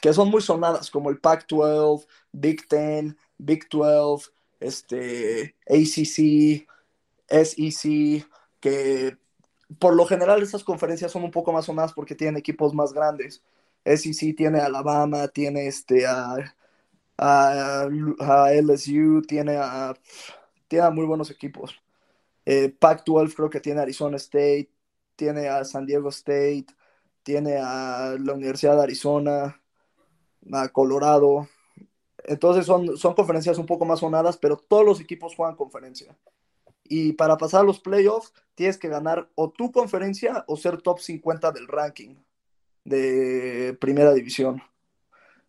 [0.00, 6.66] que son muy sonadas como el Pac-12, Big Ten, Big 12, este, ACC,
[7.28, 8.26] SEC,
[8.60, 9.16] que
[9.78, 13.42] por lo general estas conferencias son un poco más sonadas porque tienen equipos más grandes.
[13.84, 16.54] SEC tiene a Alabama, tiene este a,
[17.18, 17.88] a,
[18.52, 19.94] LSU, tiene a,
[20.68, 21.74] tiene muy buenos equipos.
[22.52, 24.68] Eh, Pac-12 creo que tiene Arizona State,
[25.14, 26.66] tiene a San Diego State,
[27.22, 29.62] tiene a la Universidad de Arizona,
[30.52, 31.48] a Colorado.
[32.24, 36.18] Entonces son, son conferencias un poco más sonadas, pero todos los equipos juegan conferencia.
[36.82, 40.98] Y para pasar a los playoffs, tienes que ganar o tu conferencia o ser top
[40.98, 42.16] 50 del ranking
[42.84, 44.60] de primera división.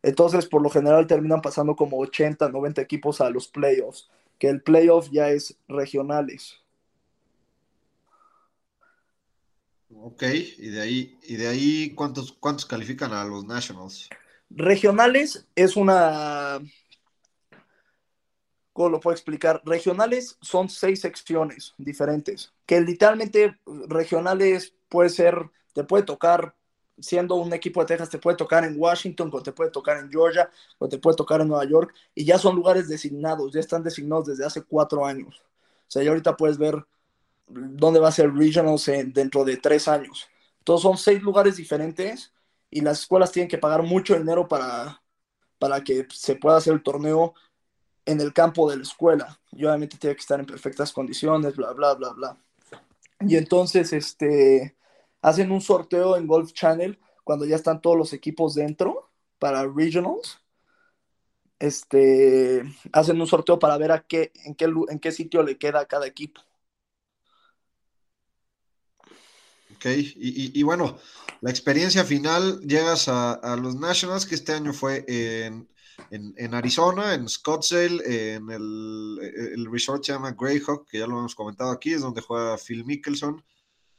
[0.04, 4.62] Entonces, por lo general, terminan pasando como 80, 90 equipos a los playoffs, que el
[4.62, 6.62] playoff ya es regionales.
[9.96, 14.10] Ok, y de ahí, y de ahí ¿cuántos, ¿cuántos califican a los Nationals?
[14.50, 16.60] Regionales es una
[18.74, 19.62] ¿Cómo lo puedo explicar?
[19.66, 26.56] Regionales son seis secciones diferentes, que literalmente regionales puede ser, te puede tocar,
[26.98, 30.10] siendo un equipo de Texas, te puede tocar en Washington, o te puede tocar en
[30.10, 33.84] Georgia, o te puede tocar en Nueva York, y ya son lugares designados, ya están
[33.84, 35.42] designados desde hace cuatro años.
[35.42, 36.86] O sea, ya ahorita puedes ver
[37.54, 40.30] dónde va a ser Regionals dentro de tres años.
[40.60, 42.34] Entonces son seis lugares diferentes
[42.70, 45.02] y las escuelas tienen que pagar mucho dinero para,
[45.60, 47.34] para que se pueda hacer el torneo
[48.06, 49.40] en el campo de la escuela.
[49.52, 52.38] Y obviamente tiene que estar en perfectas condiciones, bla, bla, bla, bla.
[53.20, 54.76] Y entonces, este,
[55.22, 60.40] hacen un sorteo en Golf Channel cuando ya están todos los equipos dentro para regionals.
[61.60, 65.82] Este, hacen un sorteo para ver a qué, en, qué, en qué sitio le queda
[65.82, 66.42] a cada equipo.
[69.82, 71.00] Ok, y, y, bueno,
[71.42, 75.68] la experiencia final, llegas a, a, los Nationals, que este año fue en
[76.10, 81.72] en, Arizona, en Scottsdale, en el, resort se llama Greyhawk, que ya lo hemos comentado
[81.72, 83.44] aquí, es donde juega Phil Mickelson.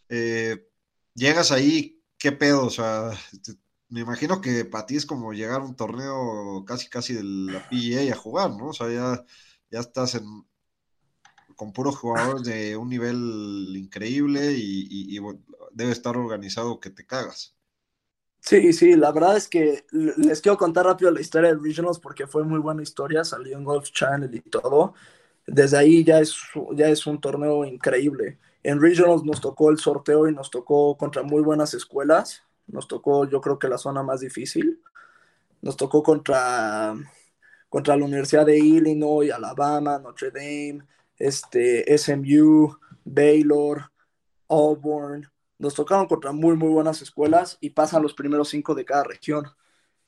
[0.09, 0.69] Eh,
[1.15, 2.67] llegas ahí, ¿qué pedo?
[2.67, 3.11] O sea,
[3.89, 7.69] me imagino que para ti es como llegar a un torneo casi casi de la
[7.69, 8.69] PGA a jugar, ¿no?
[8.69, 9.25] O sea, ya,
[9.71, 10.25] ya estás en,
[11.57, 15.19] con puros jugadores de un nivel increíble y
[15.73, 17.55] debe estar organizado que te cagas.
[18.41, 22.27] Sí, sí, la verdad es que les quiero contar rápido la historia de Regionals porque
[22.27, 24.95] fue muy buena historia, salió en Golf Channel y todo.
[25.47, 26.37] Desde ahí ya es,
[26.75, 28.39] ya es un torneo increíble.
[28.65, 32.43] En Regionals nos tocó el sorteo y nos tocó contra muy buenas escuelas.
[32.67, 34.83] Nos tocó, yo creo que la zona más difícil.
[35.61, 36.95] Nos tocó contra,
[37.69, 40.83] contra la Universidad de Illinois, Alabama, Notre Dame,
[41.17, 43.91] este, SMU, Baylor,
[44.49, 45.32] Auburn,
[45.63, 49.47] nos tocaron contra muy, muy buenas escuelas y pasan los primeros cinco de cada región.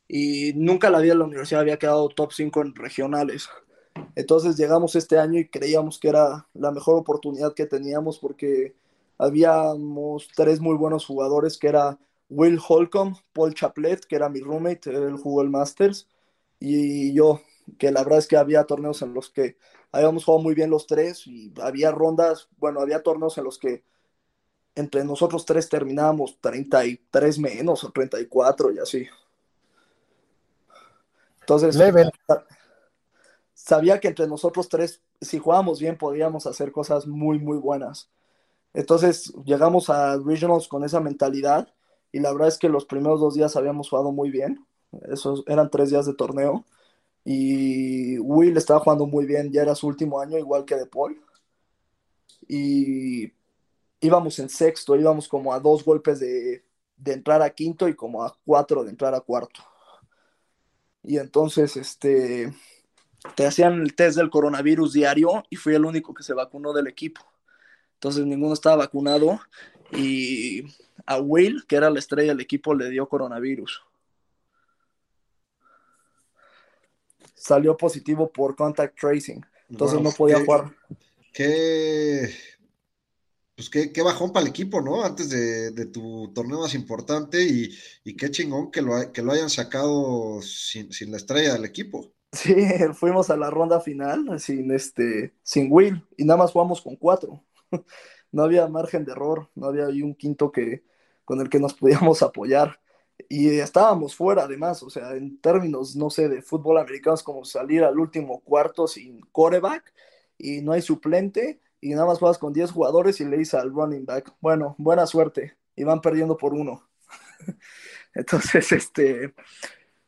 [0.09, 3.49] Y nunca la vida de la universidad había quedado top 5 en regionales.
[4.17, 8.75] Entonces llegamos este año y creíamos que era la mejor oportunidad que teníamos porque
[9.17, 14.91] habíamos tres muy buenos jugadores que era Will Holcomb, Paul Chaplet, que era mi roommate,
[14.91, 16.09] él jugó el Masters,
[16.59, 17.43] y yo,
[17.79, 19.57] que la verdad es que había torneos en los que
[19.93, 23.85] habíamos jugado muy bien los tres y había rondas, bueno, había torneos en los que
[24.75, 29.07] entre nosotros tres terminábamos 33 menos o 34 y así.
[31.41, 31.79] Entonces,
[33.53, 38.11] sabía que entre nosotros tres, si jugábamos bien, podíamos hacer cosas muy, muy buenas.
[38.73, 41.69] Entonces, llegamos a Regionals con esa mentalidad
[42.13, 44.67] y la verdad es que los primeros dos días habíamos jugado muy bien.
[45.11, 46.65] Esos eran tres días de torneo
[47.25, 51.21] y Will estaba jugando muy bien, ya era su último año, igual que De Paul.
[52.49, 53.33] Y
[54.05, 56.65] íbamos en sexto, íbamos como a dos golpes de,
[56.97, 59.63] de entrar a quinto y como a cuatro de entrar a cuarto.
[61.03, 62.53] Y entonces, este,
[63.35, 66.87] te hacían el test del coronavirus diario y fui el único que se vacunó del
[66.87, 67.21] equipo.
[67.95, 69.41] Entonces ninguno estaba vacunado
[69.93, 70.63] y
[71.07, 73.83] a Will, que era la estrella del equipo, le dio coronavirus.
[77.35, 80.73] Salió positivo por contact tracing, entonces Wow, no podía qué- jugar.
[81.33, 82.31] Qué,
[83.57, 85.05] pues qué, qué bajón para el equipo, ¿no?
[85.05, 87.71] Antes de, de tu torneo más importante y,
[88.05, 92.13] y qué chingón que lo, que lo hayan sacado sin, sin la estrella del equipo.
[92.33, 92.55] Sí,
[92.95, 97.45] fuimos a la ronda final sin este, sin Will y nada más jugamos con cuatro.
[98.33, 100.83] No había margen de error, no había un quinto que
[101.25, 102.81] con el que nos podíamos apoyar.
[103.29, 107.45] Y estábamos fuera además, o sea, en términos, no sé, de fútbol americano es como
[107.45, 109.93] salir al último cuarto sin coreback
[110.37, 113.71] y no hay suplente y nada más juegas con 10 jugadores y le dices al
[113.71, 116.89] running back, bueno, buena suerte y van perdiendo por uno.
[118.15, 119.35] Entonces, este,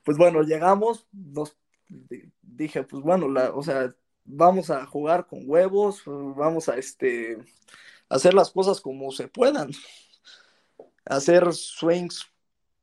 [0.03, 1.55] pues bueno, llegamos, nos
[2.41, 7.37] dije, pues bueno, la, o sea, vamos a jugar con huevos, vamos a este,
[8.09, 9.71] hacer las cosas como se puedan,
[11.05, 12.25] hacer swings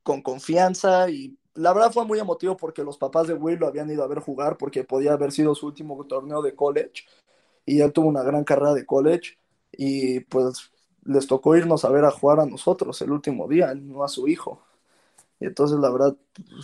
[0.04, 3.90] con confianza y la verdad fue muy emotivo porque los papás de Will lo habían
[3.90, 7.02] ido a ver jugar porque podía haber sido su último torneo de college
[7.66, 9.38] y él tuvo una gran carrera de college
[9.72, 10.70] y pues
[11.04, 14.28] les tocó irnos a ver a jugar a nosotros el último día, no a su
[14.28, 14.62] hijo.
[15.40, 16.16] Y entonces la verdad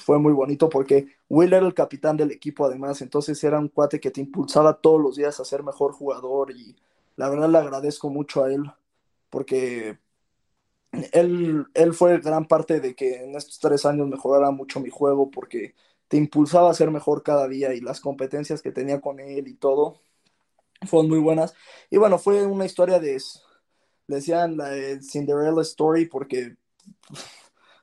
[0.04, 4.00] fue muy bonito porque Will era el capitán del equipo además, entonces era un cuate
[4.00, 6.76] que te impulsaba todos los días a ser mejor jugador y
[7.16, 8.70] la verdad le agradezco mucho a él
[9.30, 9.98] porque
[11.12, 15.30] él, él fue gran parte de que en estos tres años mejorara mucho mi juego
[15.30, 15.74] porque
[16.08, 19.54] te impulsaba a ser mejor cada día y las competencias que tenía con él y
[19.54, 20.00] todo
[20.86, 21.54] fueron muy buenas.
[21.90, 23.20] Y bueno, fue una historia de,
[24.06, 26.56] le decían la de Cinderella Story porque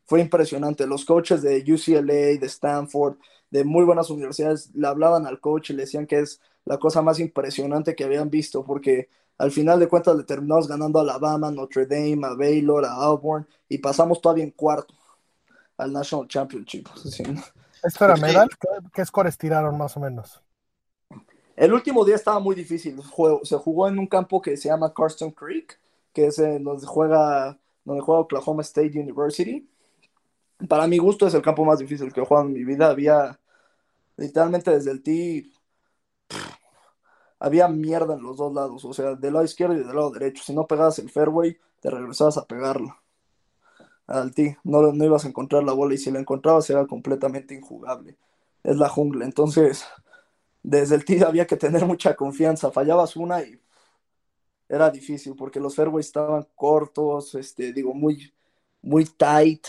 [0.05, 0.87] fue impresionante.
[0.87, 3.17] Los coaches de UCLA, de Stanford,
[3.49, 7.01] de muy buenas universidades, le hablaban al coach y le decían que es la cosa
[7.01, 11.51] más impresionante que habían visto, porque al final de cuentas le terminamos ganando a Alabama,
[11.51, 14.93] Notre Dame, a Baylor, a Auburn, y pasamos todavía en cuarto
[15.77, 16.87] al National Championship.
[17.05, 17.23] Sí.
[17.81, 18.17] ¿Esto era Ok.
[18.17, 18.49] medal?
[18.59, 20.43] ¿Qué, qué scores tiraron más o menos?
[21.57, 23.01] El último día estaba muy difícil.
[23.43, 25.79] Se jugó en un campo que se llama Carston Creek,
[26.13, 29.67] que es donde juega, donde juega Oklahoma State University.
[30.69, 32.89] Para mi gusto es el campo más difícil que he jugado en mi vida.
[32.89, 33.39] Había
[34.17, 35.51] literalmente desde el tee
[37.39, 40.43] había mierda en los dos lados, o sea, del lado izquierdo y del lado derecho.
[40.43, 42.97] Si no pegabas el fairway, te regresabas a pegarlo
[44.07, 44.57] al tee.
[44.63, 48.17] No, no ibas a encontrar la bola y si la encontrabas era completamente injugable.
[48.63, 49.25] Es la jungla.
[49.25, 49.85] Entonces,
[50.63, 52.71] desde el tee había que tener mucha confianza.
[52.71, 53.59] Fallabas una y
[54.69, 58.33] era difícil porque los fairways estaban cortos, este, digo, muy,
[58.81, 59.65] muy tight.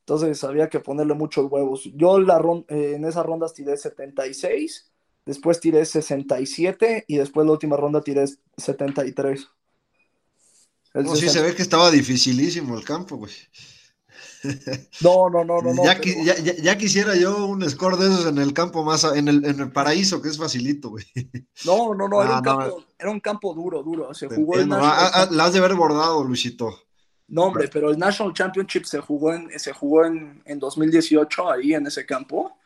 [0.00, 1.90] Entonces había que ponerle muchos huevos.
[1.94, 4.90] Yo la eh, en esas rondas tiré 76,
[5.26, 8.24] después tiré 67 y después la última ronda tiré
[8.56, 9.48] 73.
[10.94, 13.32] El No, sí 60 se ve que estaba dificilísimo el campo, güey.
[13.32, 13.77] No,
[15.02, 15.84] no, no, no, no.
[15.84, 19.04] ya, pero- ya, ya- ya quisiera yo un score de esos en el campo más,
[19.04, 21.04] en el, en el paraíso, que es facilito, güey.
[21.64, 22.58] No, no, no, era, Ah, un no.
[22.58, 24.14] campo, era un campo duro, duro.
[24.14, 24.76] Se jugó el entiendo.
[24.86, 26.78] National Ah, ah, la has de haber bordado, Luisito.
[27.28, 31.74] No, hombre, pero el National Championship se jugó en, se jugó en, en 2018 ahí
[31.74, 32.56] en ese campo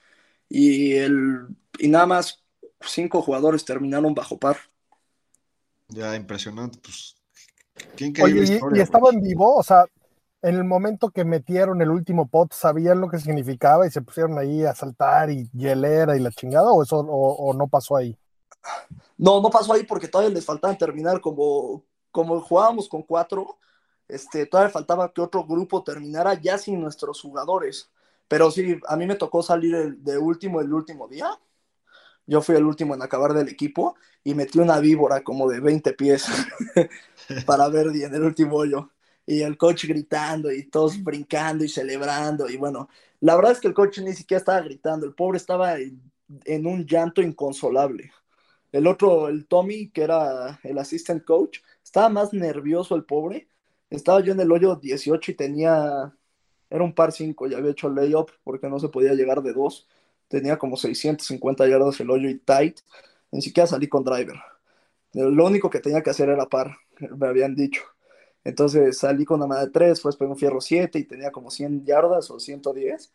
[0.49, 1.47] y, el,
[1.79, 2.39] y nada más
[2.81, 4.57] cinco jugadores terminaron bajo par.
[5.89, 7.17] Ya, impresionante, pues.
[7.97, 8.79] Qué increíble Oye, ¿y- historia.
[8.81, 9.57] ¿y, estaba en vivo?
[9.57, 9.85] O sea,
[10.43, 14.39] en el momento que metieron el último pot, ¿sabían lo que significaba y se pusieron
[14.39, 16.73] ahí a saltar y hielera y la chingada?
[16.73, 18.19] ¿O eso o, o no pasó ahí?
[19.17, 23.59] No, no pasó ahí porque todavía les faltaba terminar como, como jugábamos con cuatro,
[24.09, 27.91] este, todavía faltaba que otro grupo terminara ya sin nuestros jugadores.
[28.29, 31.31] Pero sí, a mí me tocó salir el, de último el último día.
[32.27, 35.93] Yo fui el último en acabar del equipo y metí una víbora como de 20
[35.95, 36.27] pies
[37.47, 38.91] para Verdi en el último hoyo.
[39.33, 42.49] Y el coach gritando y todos brincando y celebrando.
[42.51, 42.89] Y bueno,
[43.21, 45.07] la verdad es que el coach ni siquiera estaba gritando.
[45.07, 46.03] El pobre estaba en,
[46.45, 48.13] en un llanto inconsolable.
[48.73, 53.49] El otro, el Tommy, que era el assistant coach, estaba más nervioso el pobre.
[53.91, 56.15] Estaba yo en el hoyo 18 y tenía,
[56.71, 59.89] era un par 5, ya había hecho layup porque no se podía llegar de dos.
[60.29, 62.81] Tenía como 650 yardas el hoyo y tight.
[63.31, 64.37] Ni siquiera salí con driver.
[65.15, 67.83] Lo único que tenía que hacer era par, me habían dicho.
[68.45, 71.51] Entonces salí con una madre de 3, después pegué un fierro 7 y tenía como
[71.51, 73.13] 100 yardas o 110.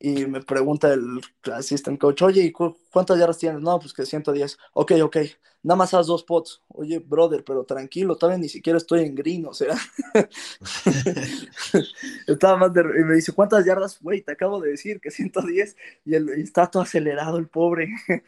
[0.00, 1.20] y me pregunta el
[1.52, 3.60] assistant coach, oye, ¿y cuántas yardas tienes?
[3.62, 4.58] No, pues que 110.
[4.74, 5.16] Ok, ok,
[5.62, 6.60] nada más haz dos pots.
[6.68, 9.76] Oye, brother, pero tranquilo, todavía ni siquiera estoy en green, o sea.
[12.26, 12.80] Estaba más de...
[12.80, 13.98] Y me dice, ¿cuántas yardas?
[14.00, 17.90] Güey, te acabo de decir que 110 y, el, está todo acelerado el pobre.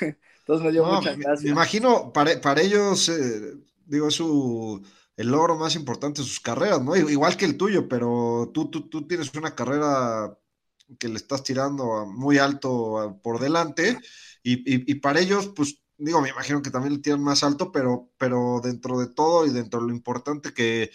[0.00, 1.44] Entonces me dio mucha gracia.
[1.44, 3.54] Me imagino, para, para ellos, eh,
[3.86, 4.82] digo, su
[5.16, 6.96] el logro más importante de sus carreras, ¿no?
[6.96, 10.36] Igual que el tuyo, pero tú, tú, tú tienes una carrera
[10.98, 13.98] que le estás tirando muy alto por delante
[14.42, 18.60] y, para ellos, pues digo, me imagino que también le tiran más alto, pero, pero
[18.62, 20.90] dentro de todo y dentro de lo importante que,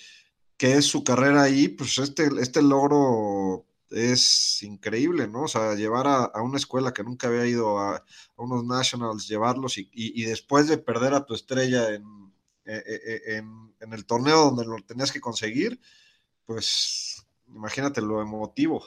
[0.58, 5.44] es su carrera ahí, pues este, este logro es increíble, ¿no?
[5.44, 8.04] O sea, llevar a, una escuela que nunca había ido a,
[8.36, 12.25] unos nationals, llevarlos y, después de perder a tu estrella en,
[12.66, 15.80] eh, eh, eh, en, el torneo donde lo tenías que conseguir,
[16.46, 18.84] pues imagínate lo emotivo.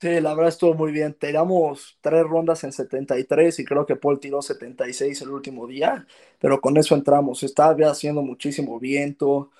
[0.00, 1.14] Sí, la verdad estuvo muy bien.
[1.14, 6.06] Tiramos tres rondas en 73 y creo que Paul tiró 76 el último día,
[6.38, 7.42] pero con eso entramos.
[7.42, 9.50] Estaba haciendo muchísimo viento,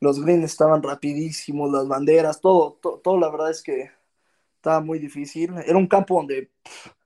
[0.00, 3.90] los greens estaban rapidísimos, las banderas, todo, todo, la verdad es que
[4.56, 5.52] estaba muy difícil.
[5.66, 6.50] Era un campo donde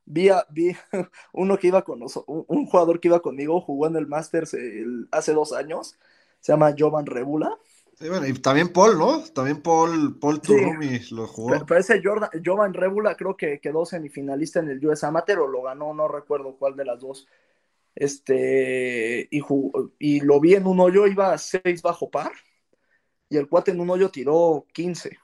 [0.07, 0.75] vi, vi
[1.33, 4.57] uno que iba con nosotros, un jugador que iba conmigo, jugó en el Masters
[5.11, 5.99] hace dos años,
[6.41, 7.59] se llama Jovan Rebula
[7.99, 9.23] y también Paul, ¿no?
[9.33, 11.65] También Paul, Paul Turumi lo jugó.
[11.67, 15.63] Pero, ese Jordan, Jovan Rebula creo que quedó semifinalista en el US Amateur o lo
[15.63, 17.27] ganó, no recuerdo cuál de las dos.
[17.95, 19.43] Este, y,
[19.99, 22.33] y lo vi en un hoyo, iba a 6 bajo par,
[23.31, 25.19] y el cuate en un hoyo tiró 15.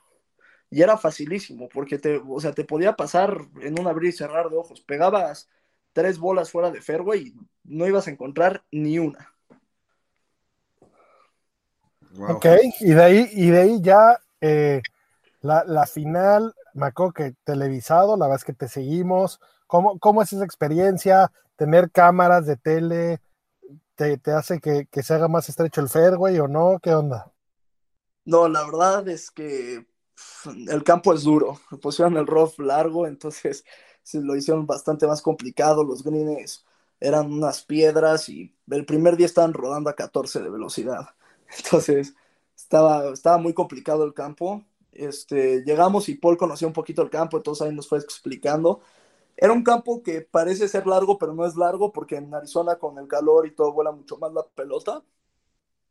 [0.73, 4.49] Y era facilísimo, porque te, o sea, te podía pasar en un abrir y cerrar
[4.49, 4.81] de ojos.
[4.81, 5.51] Pegabas
[5.93, 9.35] tres bolas fuera de fairway y no ibas a encontrar ni una.
[12.27, 12.47] Ok,
[12.81, 14.81] y de ahí, y de ahí ya eh,
[15.43, 19.41] la, final, me acuerdo que televisado, la verdad es que te seguimos.
[19.67, 21.31] ¿Cómo, cómo es esa experiencia?
[21.57, 23.21] Tener cámaras de tele,
[23.95, 26.79] ¿te, hace que, se haga más estrecho el fairway o no?
[26.83, 27.31] ¿Qué onda?
[28.25, 29.85] No, la verdad es que
[30.69, 31.61] el campo es duro.
[31.81, 33.65] Pusieron el rough largo, entonces
[34.03, 35.85] se lo hicieron bastante más complicado.
[35.85, 36.65] Los greens
[37.01, 41.11] eran unas piedras y el primer día estaban rodando a 14 de velocidad.
[41.65, 42.15] Entonces,
[42.57, 44.65] estaba, estaba muy complicado el campo.
[44.93, 48.81] Este, llegamos y Paul conocía un poquito el campo, entonces ahí nos fue explicando.
[49.37, 52.99] Era un campo que parece ser largo, pero no es largo porque en Arizona con
[52.99, 55.03] el calor y todo vuela mucho más la pelota.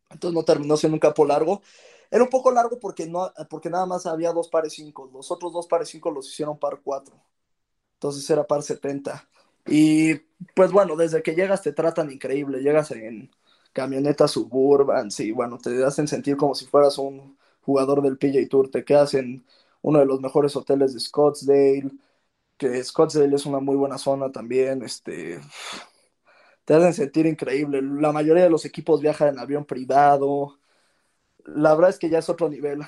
[0.10, 1.62] Entonces no terminó siendo un campo largo.
[2.12, 5.10] Era un poco largo porque, no, porque nada más había dos pares 5.
[5.14, 7.16] Los otros dos pares 5 los hicieron par 4.
[7.96, 9.28] Entonces era par 70.
[9.68, 10.16] Y
[10.56, 12.62] pues bueno, desde que llegas te tratan increíble.
[12.62, 13.32] Llegas en,
[13.74, 18.70] camionetas suburban, sí, bueno, te hacen sentir como si fueras un jugador del PJ Tour,
[18.70, 19.46] te quedas en
[19.82, 21.92] uno de los mejores hoteles de Scottsdale,
[22.58, 25.40] que Scottsdale es una muy buena zona también, este,
[26.66, 30.58] te hacen sentir increíble, la mayoría de los equipos viajan en avión privado,
[31.46, 32.82] la verdad es que ya es otro nivel.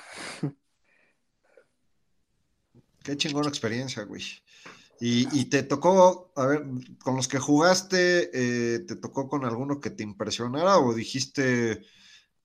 [3.03, 4.23] Qué chingona experiencia, güey.
[5.05, 6.63] Y, te tocó, a ver,
[7.03, 11.81] con los que jugaste, eh, ¿te tocó con alguno que te impresionara o dijiste,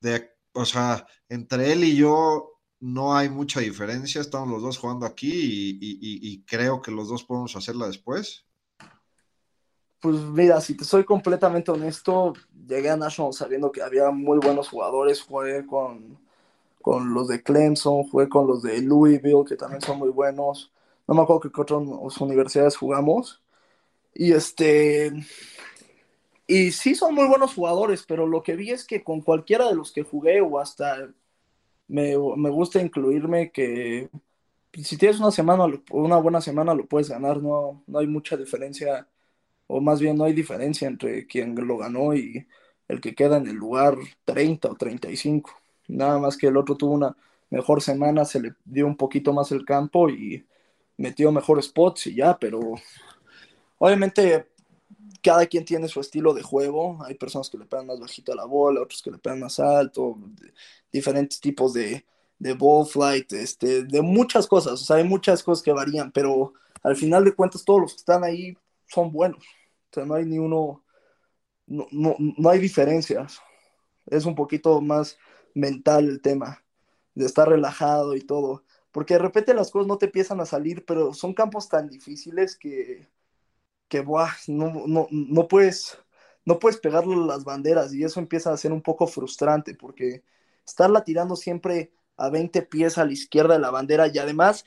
[0.00, 5.06] de, o sea, entre él y yo no hay mucha diferencia, estamos los dos jugando
[5.06, 8.44] aquí y, creo que los dos podemos hacerla después?
[10.00, 12.32] Pues mira, si te soy completamente honesto,
[12.68, 16.18] llegué a National sabiendo que había muy buenos jugadores, jugué con,
[16.82, 20.70] con los de Clemson, jugué con los de Louisville, que también son muy buenos
[21.08, 23.42] no me acuerdo qué otras universidades jugamos.
[24.14, 25.10] Y este.
[26.46, 29.74] Y sí son muy buenos jugadores, pero lo que vi es que con cualquiera de
[29.74, 31.10] los que jugué, o hasta
[31.88, 34.10] me, gusta incluirme que
[34.74, 37.42] si tienes una semana, una buena semana, lo puedes ganar.
[37.42, 39.08] No, no hay mucha diferencia,
[39.68, 42.46] o más bien no hay diferencia entre quien lo ganó y
[42.88, 45.52] el que queda en el lugar 30 o 35.
[45.88, 47.16] Nada más que el otro tuvo una
[47.50, 50.46] mejor semana, se le dio un poquito más el campo y
[50.96, 52.60] metió mejores spots y ya, pero
[53.78, 54.46] obviamente
[55.22, 56.98] cada quien tiene su estilo de juego.
[57.04, 59.60] Hay personas que le pegan más bajito a la bola, otros que le pegan más
[59.60, 60.18] alto,
[60.92, 62.04] diferentes tipos de,
[62.38, 64.74] de ball flight, este, de muchas cosas.
[64.74, 67.98] O sea, hay muchas cosas que varían, pero al final de cuentas todos los que
[67.98, 68.56] están ahí
[68.86, 69.44] son buenos.
[69.90, 70.84] O sea, no hay ni uno,
[71.66, 73.40] no, no, no hay diferencias.
[74.06, 75.18] Es un poquito más
[75.54, 76.64] mental el tema,
[77.14, 80.84] de estar relajado y todo porque de repente las cosas no te empiezan a salir,
[80.84, 83.08] pero son campos tan difíciles que,
[83.88, 84.02] que
[84.48, 85.98] no, no, no, puedes,
[86.44, 90.24] no puedes pegarle las banderas y eso empieza a ser un poco frustrante porque
[90.66, 94.64] estarla tirando siempre a 20 pies a la izquierda de la bandera y además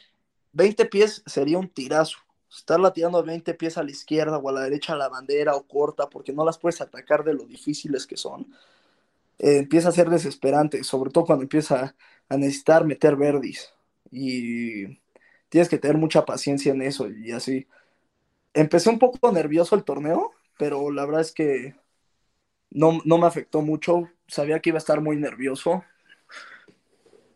[0.53, 2.17] 20 pies sería un tirazo.
[2.55, 5.67] Estarla tirando 20 pies a la izquierda o a la derecha a la bandera o
[5.67, 8.47] corta porque no las puedes atacar de lo difíciles que son,
[9.39, 11.95] eh, empieza a ser desesperante, sobre todo cuando empieza
[12.29, 13.73] a necesitar meter verdis.
[14.11, 14.99] Y
[15.49, 17.67] tienes que tener mucha paciencia en eso y así.
[18.53, 21.75] Empecé un poco nervioso el torneo, pero la verdad es que
[22.71, 24.09] no, no me afectó mucho.
[24.27, 25.83] Sabía que iba a estar muy nervioso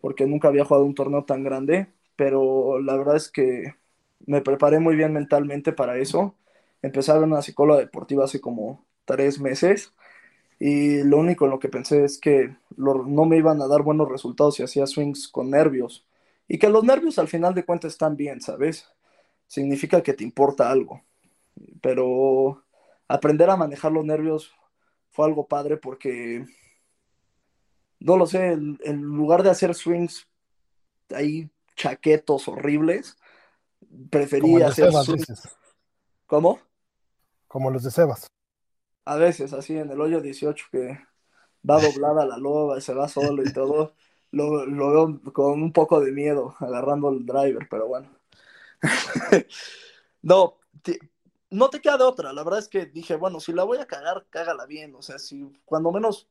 [0.01, 3.75] porque nunca había jugado un torneo tan grande, pero la verdad es que
[4.25, 6.35] me preparé muy bien mentalmente para eso.
[6.81, 9.93] Empecé a ver una psicóloga deportiva hace como tres meses
[10.59, 14.09] y lo único en lo que pensé es que no me iban a dar buenos
[14.09, 16.05] resultados si hacía swings con nervios.
[16.47, 18.87] Y que los nervios al final de cuentas están bien, ¿sabes?
[19.47, 21.01] Significa que te importa algo.
[21.81, 22.63] Pero
[23.07, 24.53] aprender a manejar los nervios
[25.11, 26.45] fue algo padre porque,
[27.99, 30.27] no lo sé, en, lugar de hacer swings
[31.13, 33.17] ahí chaquetos horribles,
[34.09, 35.57] prefería hacer swings.
[36.25, 36.59] ¿Cómo?
[37.47, 38.27] Como los de Sebas.
[39.05, 40.99] A veces, así en el hoyo 18 que
[41.67, 43.93] va doblada la loba y se va solo y todo,
[44.31, 48.09] lo, lo veo con un poco de miedo agarrando el driver, pero bueno.
[50.21, 50.57] no,
[51.49, 52.33] no te queda de otra.
[52.33, 54.95] La verdad es que dije, bueno, si la voy a cagar, cágala bien.
[54.95, 56.27] O sea, si cuando menos,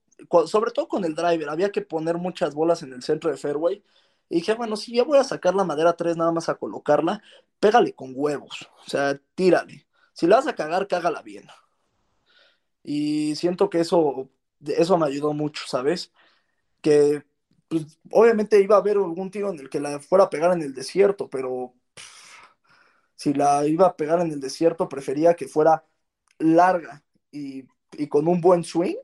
[0.46, 3.82] sobre todo con el driver, había que poner muchas bolas en el centro de fairway.
[4.28, 7.22] Y dije, bueno, si ya voy a sacar la madera 3 nada más a colocarla,
[7.60, 8.68] pégale con huevos.
[8.86, 9.86] O sea, tírale.
[10.12, 11.46] Si la vas a cagar, cágala bien.
[12.82, 16.12] Y siento que eso, eso me ayudó mucho, ¿sabes?
[16.80, 17.24] Que
[17.68, 20.62] pues, obviamente iba a haber algún tiro en el que la fuera a pegar en
[20.62, 21.74] el desierto, pero
[23.16, 25.84] si la iba a pegar en el desierto, prefería que fuera
[26.38, 27.66] larga y,
[28.08, 28.96] con un buen swing,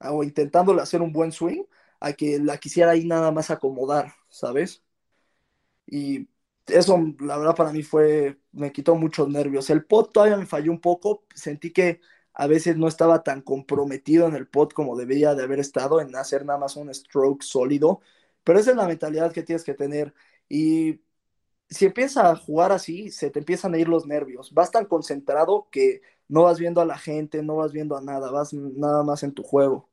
[0.00, 1.64] o intentándole hacer un buen swing,
[2.00, 4.82] a que la quisiera ahí nada más acomodar, ¿sabes?
[5.86, 6.28] Y
[6.66, 9.70] eso, la verdad, para mí fue, me quitó muchos nervios.
[9.70, 12.00] El pot todavía me falló un poco, sentí que
[12.32, 16.14] a veces no estaba tan comprometido en el pot como debería de haber estado en
[16.16, 18.00] hacer nada más un stroke sólido,
[18.44, 20.14] pero esa es la mentalidad que tienes que tener.
[20.48, 21.00] Y
[21.70, 24.54] si empiezas a jugar así, se te empiezan a ir los nervios.
[24.54, 28.32] Vas tan concentrado que no vas viendo a la gente, no vas viendo a nada,
[28.32, 29.89] vas nada más en tu juego.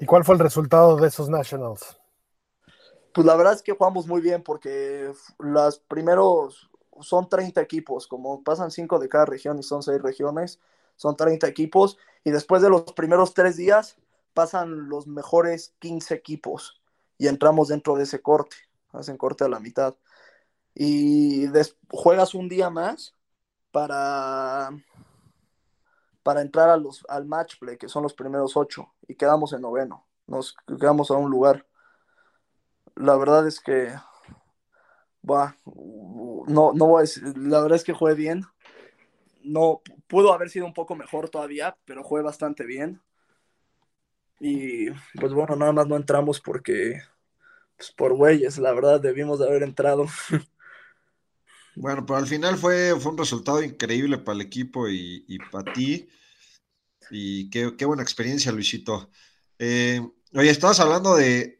[0.00, 1.98] ¿Y cuál fue el resultado de esos Nationals?
[3.12, 8.42] Pues la verdad es que jugamos muy bien porque los primeros son 30 equipos, como
[8.42, 10.60] pasan 5 de cada región y son 6 regiones,
[10.96, 13.96] son 30 equipos y después de los primeros 3 días
[14.34, 16.80] pasan los mejores 15 equipos
[17.16, 18.56] y entramos dentro de ese corte,
[18.92, 19.96] hacen corte a la mitad.
[20.74, 21.46] Y
[21.90, 23.16] juegas un día más
[23.72, 24.70] para,
[26.22, 29.62] para entrar a los, al match play, que son los primeros ocho, y quedamos en
[29.62, 31.66] noveno, nos quedamos a un lugar.
[32.96, 33.92] La verdad es que,
[35.22, 38.44] no, no voy a decir, la verdad es que jugué bien.
[39.42, 43.00] No, pudo haber sido un poco mejor todavía, pero jugué bastante bien.
[44.40, 47.00] Y pues bueno, nada más no entramos porque,
[47.76, 50.06] pues por güeyes, la verdad debimos de haber entrado.
[51.76, 56.08] Bueno, pero al final fue, fue un resultado increíble para el equipo y, para ti.
[57.10, 59.10] Y qué, buena experiencia, Luisito.
[59.58, 60.00] Eh,
[60.34, 61.58] oye, estabas hablando de,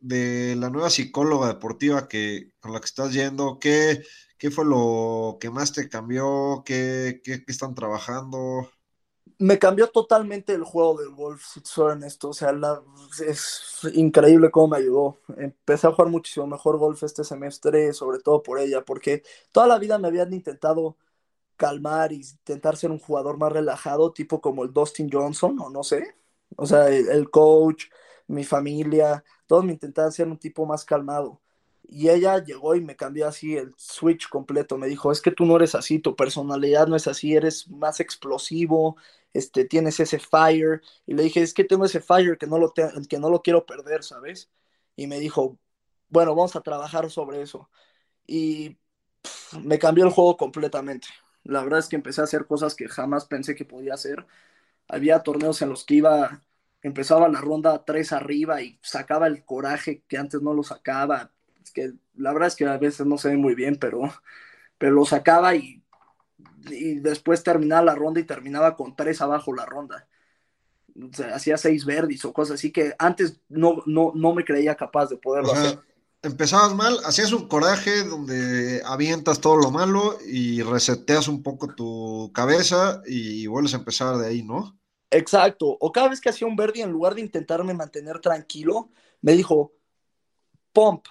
[0.56, 3.58] la nueva psicóloga deportiva que, con la que estás yendo.
[3.58, 4.02] ¿Qué,
[4.38, 6.62] qué fue lo que más te cambió?
[6.64, 8.70] ¿Qué, qué, qué están trabajando?
[9.38, 12.30] Me cambió totalmente el juego del golf, si soy honesto.
[12.30, 12.52] O sea,
[13.26, 15.18] es increíble cómo me ayudó.
[15.36, 19.22] Empecé a jugar muchísimo mejor golf este semestre, sobre todo por ella, porque
[19.52, 20.96] toda la vida me habían intentado
[21.56, 25.82] calmar y intentar ser un jugador más relajado, tipo como el Dustin Johnson, o no
[25.84, 26.16] sé.
[26.56, 27.86] O sea, el coach,
[28.26, 31.40] mi familia, todos me intentaban ser un tipo más calmado.
[31.88, 34.76] Y ella llegó y me cambió así el switch completo.
[34.78, 38.00] Me dijo, es que tú no eres así, tu personalidad no es así, eres más
[38.00, 38.96] explosivo,
[39.32, 40.82] este, tienes ese fire.
[41.06, 43.66] Y le dije, es que tengo ese fire que no lo, que no lo quiero
[43.66, 44.50] perder, ¿sabes?
[44.96, 45.58] Y me dijo,
[46.08, 47.70] bueno, vamos a trabajar sobre eso.
[48.26, 48.78] Y
[49.62, 51.08] me cambió el juego completamente.
[51.44, 54.26] La verdad es que empecé a hacer cosas que jamás pensé que podía hacer.
[54.88, 56.42] Había torneos en los que iba,
[56.82, 61.32] empezaba la ronda tres arriba y sacaba el coraje que antes no lo sacaba.
[61.70, 64.02] Que la verdad es que a veces no se ve muy bien, pero,
[64.78, 65.82] pero lo sacaba y
[66.70, 70.08] y después terminaba la ronda y terminaba con tres abajo la ronda.
[70.96, 74.74] O sea, hacía seis verdes o cosas así que antes no, no, no me creía
[74.74, 75.78] capaz de poderlo hacer.
[76.20, 82.32] Empezabas mal, hacías un coraje donde avientas todo lo malo y reseteas un poco tu
[82.34, 84.76] cabeza y vuelves a empezar de ahí, ¿no?
[85.10, 85.76] Exacto.
[85.78, 88.90] O cada vez que hacía un verde, en lugar de intentarme mantener tranquilo,
[89.22, 89.72] me dijo,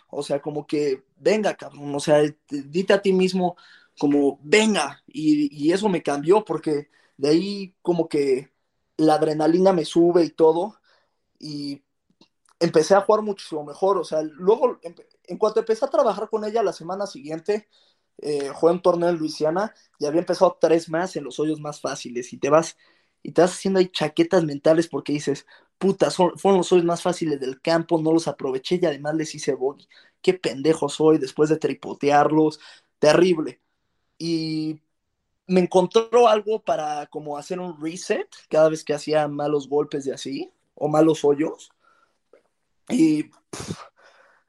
[0.09, 3.57] o sea, como que venga, cabrón, o sea, dite a ti mismo
[3.99, 8.51] como, venga, y, eso me cambió porque de ahí como que
[8.97, 10.79] la adrenalina me sube y todo,
[11.39, 11.83] y
[12.59, 14.79] empecé a jugar muchísimo mejor, o sea, luego,
[15.25, 17.67] en cuanto empecé a trabajar con ella la semana siguiente,
[18.19, 21.81] eh, jugué un torneo en Luisiana y había empezado tres más en los hoyos más
[21.81, 22.75] fáciles y te vas
[23.21, 25.45] y te vas haciendo ahí chaquetas mentales porque dices,
[25.77, 29.53] puta, fueron los hoyos más fáciles del campo, no los aproveché y además les hice
[29.53, 29.87] bogey.
[30.21, 32.59] Qué pendejo soy después de tripotearlos,
[32.99, 33.61] terrible.
[34.17, 34.79] Y
[35.47, 40.13] me encontró algo para como hacer un reset cada vez que hacía malos golpes de
[40.13, 41.71] así o malos hoyos.
[42.89, 43.31] Y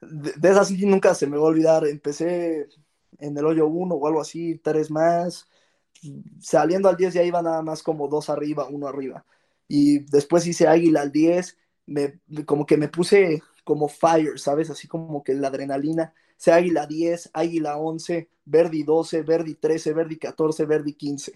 [0.01, 1.87] de, de esas nunca se me va a olvidar.
[1.87, 2.67] Empecé
[3.19, 5.47] en el hoyo 1 o algo así, tres más.
[6.41, 9.25] Saliendo al 10 ya iba nada más como dos arriba, uno arriba.
[9.69, 14.69] Y después hice águila al 10, me, como que me puse como fire, ¿sabes?
[14.69, 16.13] Así como que la adrenalina.
[16.35, 21.33] Se águila 10, águila 11, verdi 12, verdi 13, verdi 14, verdi 15.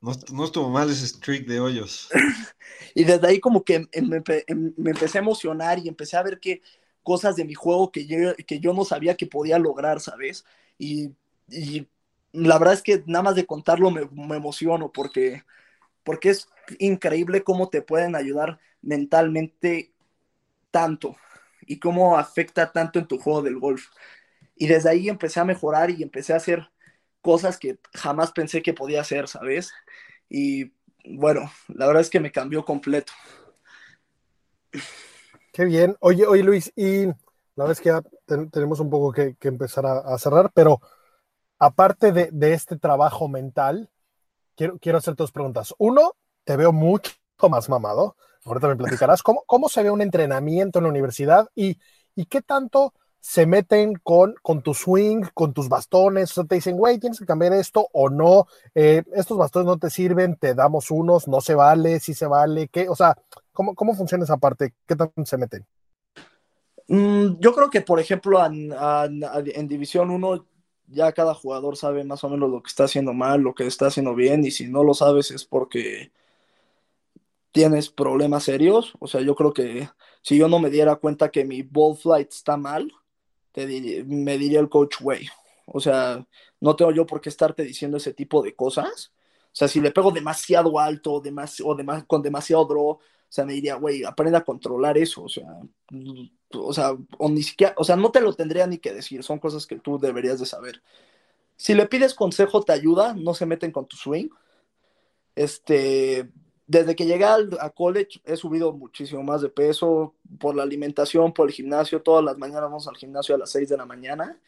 [0.00, 2.10] No, no, estuvo mal ese streak de hoyos.
[2.94, 4.22] y desde ahí como que me,
[4.76, 6.60] me, empecé a emocionar y empecé a ver que
[7.02, 10.44] cosas de mi juego que yo, que yo no sabía que podía lograr, ¿sabes?
[10.78, 11.14] Y,
[11.48, 11.88] y
[12.34, 14.02] la verdad es que nada más de contarlo me,
[14.36, 15.44] emociono porque,
[16.02, 19.92] porque es increíble cómo te pueden ayudar mentalmente
[20.70, 21.16] tanto
[21.66, 23.86] y cómo afecta tanto en tu juego del golf.
[24.56, 26.68] Y desde ahí empecé a mejorar y empecé a hacer
[27.20, 29.72] cosas que jamás pensé que podía hacer, ¿sabes?
[30.28, 30.72] Y
[31.04, 33.12] bueno, la verdad es que me cambió completo.
[35.52, 35.96] Qué bien.
[36.00, 37.14] Oye, oye Luis, y la
[37.64, 38.02] verdad es que ya
[38.50, 40.80] tenemos un poco que, empezar a, cerrar, pero
[41.58, 43.90] aparte de, de, este trabajo mental,
[44.56, 45.74] quiero, quiero hacer dos preguntas.
[45.78, 47.12] Uno, te veo mucho
[47.48, 48.16] más mamado.
[48.44, 51.78] Ahorita me platicarás cómo, cómo se ve un entrenamiento en la universidad y,
[52.14, 52.92] y qué tanto
[53.24, 57.54] se meten con, con tu swing, con tus bastones, te dicen, güey, tienes que cambiar
[57.54, 62.00] esto o no, eh, estos bastones no te sirven, te damos unos, no se vale,
[62.00, 62.86] sí se vale, ¿qué?
[62.86, 63.16] O sea,
[63.50, 64.74] ¿cómo, cómo funciona esa parte?
[64.86, 65.64] ¿Qué tanto se meten?
[66.86, 69.24] Mm, yo creo que, por ejemplo, en, en,
[69.54, 70.44] en División 1
[70.94, 73.86] ya cada jugador sabe más o menos lo que está haciendo mal, lo que está
[73.86, 76.12] haciendo bien, y si no lo sabes es porque
[77.52, 78.94] tienes problemas serios.
[79.00, 79.88] O sea, yo creo que
[80.22, 82.92] si yo no me diera cuenta que mi ball flight está mal,
[83.52, 83.66] te
[84.04, 85.28] me diría el coach, güey.
[85.66, 86.26] O sea,
[86.60, 89.12] no tengo yo por qué estarte diciendo ese tipo de cosas.
[89.46, 92.98] O sea, si le pego demasiado alto demas o demas con demasiado draw,
[93.34, 95.24] sea, me diría, güey, aprende a controlar eso.
[95.24, 95.44] O sea,
[96.52, 99.24] o sea, o ni siquiera, o sea, no te lo tendría ni que decir.
[99.24, 100.82] Son cosas que tú deberías de saber.
[101.56, 104.28] Si le pides consejo, te ayuda, no se meten con tu swing.
[105.34, 106.30] Este,
[106.66, 111.32] desde que llegué al, a college he subido muchísimo más de peso por la alimentación,
[111.32, 112.02] por el gimnasio.
[112.02, 114.38] Todas las mañanas vamos al gimnasio a las 6 de la mañana.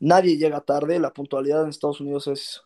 [0.00, 0.98] Nadie llega tarde.
[0.98, 2.62] La puntualidad en Estados Unidos es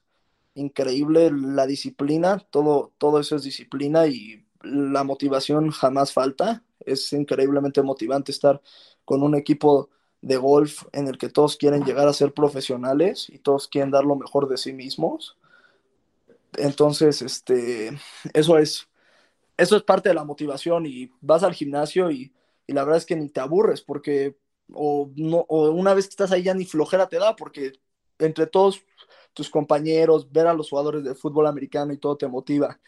[0.55, 1.31] increíble.
[1.33, 6.65] La disciplina, todo, todo eso es disciplina y la motivación jamás falta.
[6.81, 8.61] Es increíblemente motivante estar
[9.05, 9.91] con un equipo
[10.21, 14.05] de golf en el que todos quieren llegar a ser profesionales y todos quieren dar
[14.05, 15.37] lo mejor de sí mismos.
[16.57, 17.91] Entonces, este,
[18.35, 18.89] eso es,
[19.57, 22.33] eso es parte de la motivación y vas al gimnasio y,
[22.67, 24.37] y la verdad es que ni te aburres porque
[24.73, 25.11] o,
[25.49, 27.75] o una vez que estás ahí ya ni flojera te da porque
[28.19, 28.83] entre todos
[29.35, 32.81] tus compañeros, ver a los jugadores de fútbol americano y todo te motiva.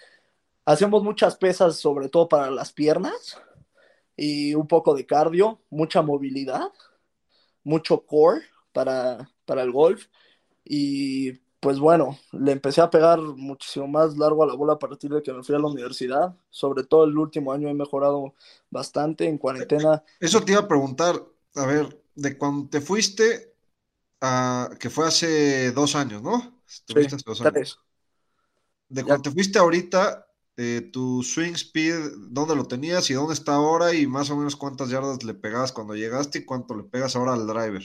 [0.65, 3.39] Hacemos muchas pesas, sobre todo para las piernas
[4.17, 6.73] y un poco de cardio, mucha movilidad,
[7.62, 8.43] mucho core
[8.73, 10.07] para, para el golf
[10.65, 11.33] y
[11.65, 15.23] pues bueno, le empecé a pegar muchísimo más largo a la bola a partir de
[15.23, 16.37] que me fui a la universidad.
[16.51, 18.35] Sobre todo el último año he mejorado
[18.69, 20.03] bastante en cuarentena.
[20.21, 23.55] Eso te iba a preguntar, a ver, de cuando te fuiste,
[24.21, 26.61] a, que fue hace dos años, ¿no?
[26.67, 27.81] Sí, hace dos años.
[28.91, 29.31] De cuando ya.
[29.31, 33.92] te fuiste ahorita, eh, tu swing speed, ¿dónde lo tenías y dónde está ahora?
[33.94, 37.34] Y más o menos cuántas yardas le pegabas cuando llegaste y cuánto le pegas ahora
[37.34, 37.82] al driver.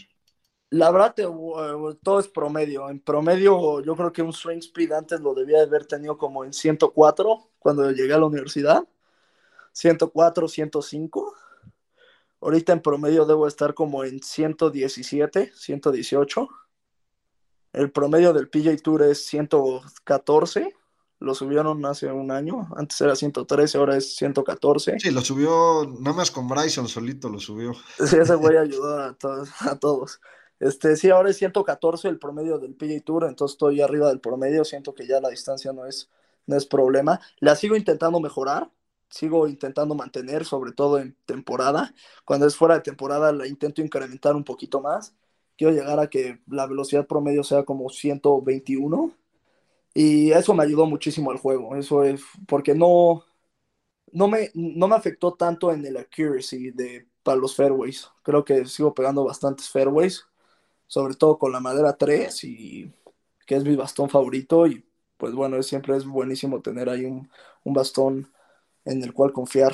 [0.72, 2.90] La verdad, te, uh, todo es promedio.
[2.90, 6.54] En promedio, yo creo que un swing speed antes lo debía haber tenido como en
[6.54, 8.88] 104 cuando llegué a la universidad.
[9.72, 11.34] 104, 105.
[12.42, 16.48] Ahorita en promedio debo estar como en 117, 118.
[17.74, 20.76] El promedio del PJ Tour es 114.
[21.20, 22.70] Lo subieron hace un año.
[22.76, 25.00] Antes era 113, ahora es 114.
[25.00, 27.74] Sí, lo subió, nada más con Bryson solito lo subió.
[28.06, 29.50] Sí, ese güey ayudó a todos.
[29.62, 30.22] A todos.
[30.60, 34.66] Este, sí, ahora es 114 el promedio del PJ Tour, entonces estoy arriba del promedio,
[34.66, 36.10] siento que ya la distancia no es,
[36.48, 37.22] no es problema.
[37.40, 38.70] La sigo intentando mejorar,
[39.10, 41.94] sigo intentando mantener, sobre todo en temporada.
[42.26, 45.14] Cuando es fuera de temporada la intento incrementar un poquito más.
[45.58, 49.14] Quiero llegar a que la velocidad promedio sea como 121
[49.94, 51.76] y eso me ayudó muchísimo al juego.
[51.76, 53.24] Eso es porque no,
[54.12, 58.10] no, me, no me afectó tanto en el accuracy de, para los fairways.
[58.24, 60.26] Creo que sigo pegando bastantes fairways,
[60.88, 62.94] sobre todo con la madera 3 y
[63.46, 64.86] que es mi bastón favorito y
[65.18, 67.30] pues bueno, siempre es buenísimo tener ahí un,
[67.64, 68.32] un bastón
[68.86, 69.74] en el cual confiar.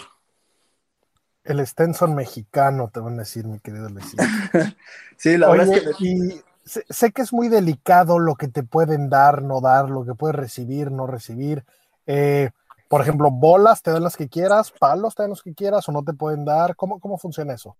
[1.44, 4.26] El Stenson mexicano, te van a decir, mi querido Leslie.
[5.18, 6.06] sí, la verdad es que...
[6.06, 10.16] Y sé, que es muy delicado lo que te pueden dar, no dar, lo que
[10.16, 11.64] puedes recibir, no recibir.
[12.08, 12.50] Eh,
[12.88, 15.92] por ejemplo, bolas te dan las que quieras, palos te dan los que quieras o
[15.92, 16.76] no te pueden dar.
[16.76, 17.76] ¿Cómo, cómo funciona eso?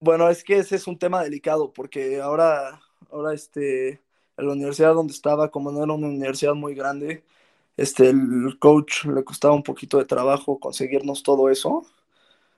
[0.00, 2.80] Bueno, es que ese es un tema delicado porque ahora,
[3.10, 7.24] ahora este, en la universidad donde estaba, como no era una universidad muy grande,
[7.76, 11.86] este, el coach le costaba un poquito de trabajo conseguirnos todo eso.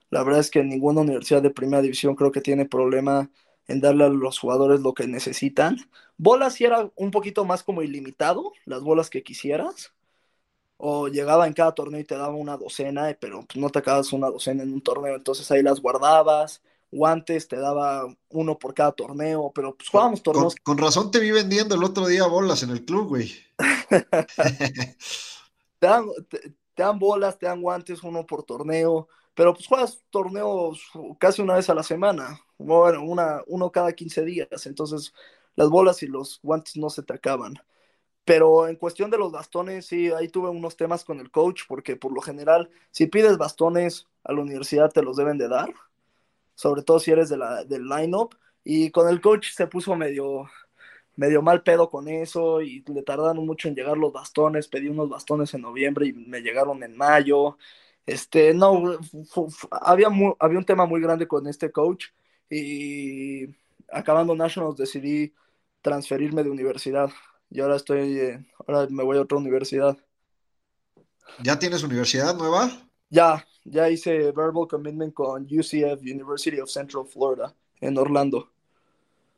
[0.09, 3.29] La verdad es que ninguna universidad de primera división creo que tiene problema
[3.67, 5.77] en darle a los jugadores lo que necesitan.
[6.17, 9.93] Bolas sí era un poquito más como ilimitado, las bolas que quisieras.
[10.77, 14.11] O llegaba en cada torneo y te daba una docena, pero pues no te acabas
[14.13, 16.61] una docena en un torneo, entonces ahí las guardabas.
[16.91, 20.55] Guantes te daba uno por cada torneo, pero pues jugábamos torneos.
[20.55, 23.31] Con, con razón te vi vendiendo el otro día bolas en el club, güey.
[25.79, 26.39] te, dan, te,
[26.73, 31.55] te dan bolas, te dan guantes, uno por torneo pero pues juegas torneos casi una
[31.55, 35.13] vez a la semana, bueno, una, uno cada 15 días, entonces
[35.55, 37.55] las bolas y los guantes no se te acaban.
[38.25, 41.95] Pero en cuestión de los bastones, sí, ahí tuve unos temas con el coach, porque
[41.95, 45.73] por lo general, si pides bastones a la universidad, te los deben de dar,
[46.55, 50.49] sobre todo si eres de la, del line-up, y con el coach se puso medio,
[51.15, 55.09] medio mal pedo con eso, y le tardaron mucho en llegar los bastones, pedí unos
[55.09, 57.57] bastones en noviembre y me llegaron en mayo,
[58.05, 58.97] este, no,
[59.71, 60.07] había,
[60.39, 62.05] había un tema muy grande con este coach
[62.49, 63.45] y
[63.91, 65.33] acabando Nationals decidí
[65.81, 67.09] transferirme de universidad
[67.49, 69.97] y ahora estoy, eh, ahora me voy a otra universidad.
[71.43, 72.71] ¿Ya tienes universidad nueva?
[73.09, 78.49] Ya, ya hice verbal commitment con UCF, University of Central Florida, en Orlando.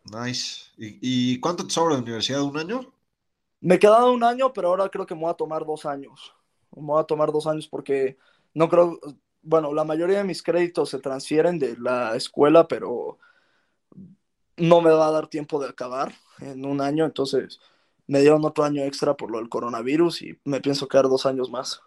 [0.05, 0.71] Nice.
[0.77, 2.41] ¿Y, y cuánto te sobra de universidad?
[2.41, 2.93] ¿Un año?
[3.61, 6.33] Me quedaba un año, pero ahora creo que me voy a tomar dos años.
[6.75, 8.17] Me voy a tomar dos años porque
[8.53, 8.99] no creo,
[9.41, 13.19] bueno, la mayoría de mis créditos se transfieren de la escuela, pero
[14.57, 17.59] no me va a dar tiempo de acabar en un año, entonces
[18.07, 21.49] me dieron otro año extra por lo del coronavirus y me pienso quedar dos años
[21.49, 21.81] más.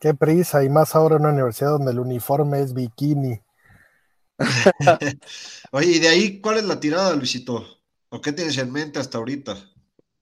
[0.00, 3.40] Qué prisa, y más ahora en una universidad donde el uniforme es bikini.
[5.72, 7.64] Oye, y de ahí, ¿cuál es la tirada, Luisito?
[8.10, 9.56] ¿O qué tienes en mente hasta ahorita?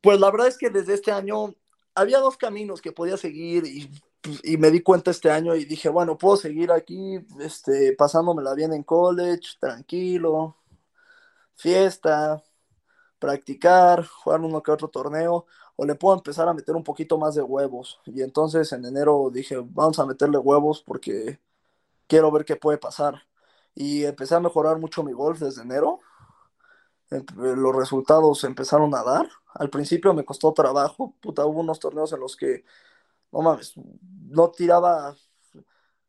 [0.01, 1.55] Pues la verdad es que desde este año
[1.95, 3.91] había dos caminos que podía seguir y
[4.42, 8.72] y me di cuenta este año y dije, bueno, puedo seguir aquí, este, pasándomela bien
[8.72, 10.56] en college, tranquilo,
[11.54, 12.42] fiesta,
[13.18, 15.46] practicar, jugar uno que otro torneo,
[15.76, 18.00] o le puedo empezar a meter un poquito más de huevos.
[18.06, 21.40] Y entonces en enero dije, vamos a meterle huevos porque
[22.06, 23.26] quiero ver qué puede pasar.
[23.74, 26.00] Y empecé a mejorar mucho mi golf desde enero.
[27.36, 29.28] Los resultados empezaron a dar.
[29.54, 32.64] Al principio me costó trabajo, puta, hubo unos torneos en los que
[33.33, 33.74] no mames,
[34.29, 35.16] no tiraba,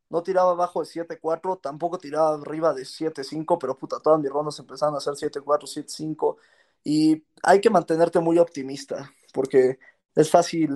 [0.09, 4.59] no tiraba abajo de 7-4, tampoco tiraba arriba de 7-5, pero puta, todas mis rondas
[4.59, 6.37] empezaron a ser 7-4, 7-5,
[6.83, 9.79] y hay que mantenerte muy optimista, porque
[10.15, 10.75] es fácil,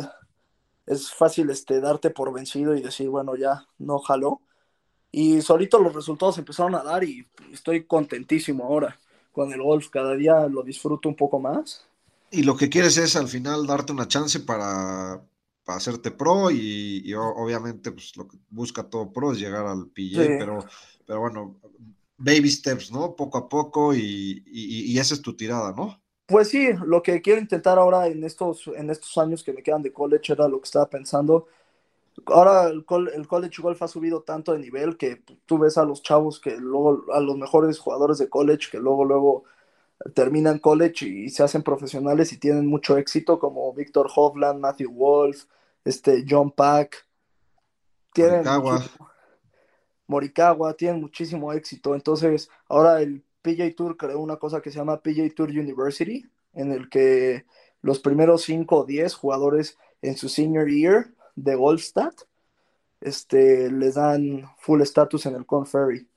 [0.85, 4.41] es fácil este, darte por vencido y decir, bueno, ya, no jaló,
[5.11, 8.97] y solito los resultados empezaron a dar y estoy contentísimo ahora
[9.31, 11.85] con el golf, cada día lo disfruto un poco más.
[12.31, 15.21] Y lo que quieres es al final darte una chance para,
[15.71, 19.87] para hacerte pro y, y, obviamente pues lo que busca todo pro es llegar al
[19.87, 20.29] PGA, sí.
[20.37, 20.59] pero,
[21.05, 21.55] pero bueno,
[22.17, 23.15] baby steps, ¿no?
[23.15, 25.97] Poco a poco y, y, y, esa es tu tirada, ¿no?
[26.25, 29.81] Pues sí, lo que quiero intentar ahora en estos, en estos años que me quedan
[29.81, 31.47] de college era lo que estaba pensando.
[32.25, 32.83] Ahora el,
[33.15, 36.57] el college golf ha subido tanto de nivel que tú ves a los chavos que
[36.57, 39.45] luego, a los mejores jugadores de college que luego, luego
[40.13, 45.45] terminan college y se hacen profesionales y tienen mucho éxito, como Víctor Hovland, Matthew Wolf,
[45.85, 47.07] este, John Pack.
[48.13, 48.85] Tienen Morikawa.
[50.07, 51.95] Morikawa, tienen muchísimo éxito.
[51.95, 56.71] Entonces, ahora el PJ Tour creó una cosa que se llama PJ Tour University, en
[56.71, 57.45] el que
[57.81, 62.13] los primeros 5 o 10 jugadores en su senior year de Goldstat
[62.99, 66.07] este, les dan full status en el Conferry.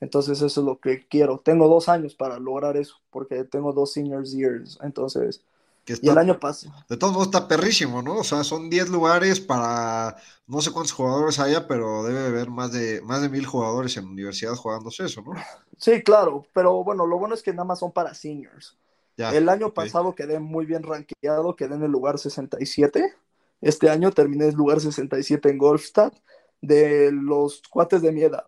[0.00, 1.38] Entonces eso es lo que quiero.
[1.38, 4.78] Tengo dos años para lograr eso, porque tengo dos seniors years.
[4.82, 5.44] Entonces
[5.84, 6.72] Que y el año pasado.
[6.88, 8.18] De todos modos está perrísimo, ¿no?
[8.18, 10.16] O sea, son 10 lugares para
[10.46, 14.04] no sé cuántos jugadores haya, pero debe haber más de, más de mil jugadores en
[14.04, 15.32] la universidad jugándose eso, ¿no?
[15.76, 18.78] Sí, claro, pero bueno, lo bueno es que nada más son para seniors.
[19.16, 23.14] el año pasado quedé muy bien rankeado, quedé en el lugar 67.
[23.60, 26.12] Este año terminé en el lugar 67 en Golfstad.
[26.60, 28.46] De los cuates de mi edad,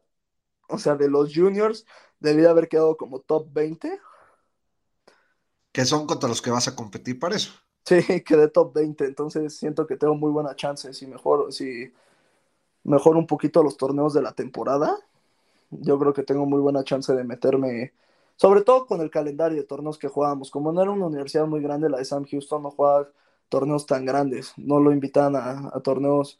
[0.68, 1.84] o sea, de los juniors,
[2.20, 3.98] debía haber quedado como top 20
[5.74, 7.50] que son contra los que vas a competir para eso.
[7.84, 10.94] Sí, quedé top 20, entonces siento que tengo muy buena chance.
[10.94, 11.92] Si mejor, si
[12.84, 14.96] un poquito los torneos de la temporada,
[15.70, 17.92] yo creo que tengo muy buena chance de meterme,
[18.36, 20.52] sobre todo con el calendario de torneos que jugábamos.
[20.52, 23.08] Como no era una universidad muy grande, la de Sam Houston no jugaba
[23.48, 26.38] torneos tan grandes, no lo invitan a, torneos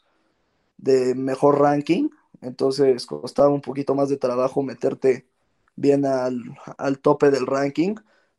[0.77, 2.07] de mejor ranking,
[2.41, 5.27] entonces costaba un poquito más de trabajo meterte
[5.75, 6.41] bien al,
[6.77, 7.95] al tope del ranking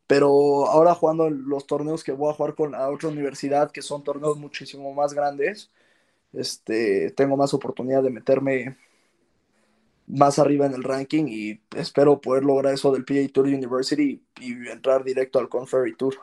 [0.07, 4.05] pero ahora jugando los torneos que voy a jugar con la otra universidad, que son
[4.05, 5.71] torneos muchísimo más grandes,
[6.33, 8.77] este, tengo más oportunidad de meterme
[10.07, 14.69] más arriba en el ranking y espero poder lograr eso del PA Tour University y,
[14.69, 16.15] entrar directo al Conferry Tour.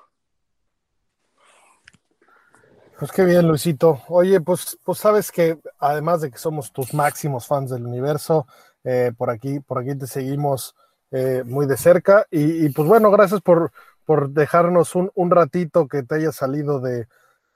[2.98, 4.02] Pues qué bien, Luisito.
[4.08, 8.48] Oye, pues, pues sabes que además de que somos tus máximos fans del universo,
[8.86, 10.76] eh, por aquí, por aquí te seguimos
[11.14, 12.26] eh, muy de cerca.
[12.30, 13.72] Y, pues bueno, gracias por,
[14.06, 17.08] por dejarnos un, un, ratito que te haya salido de,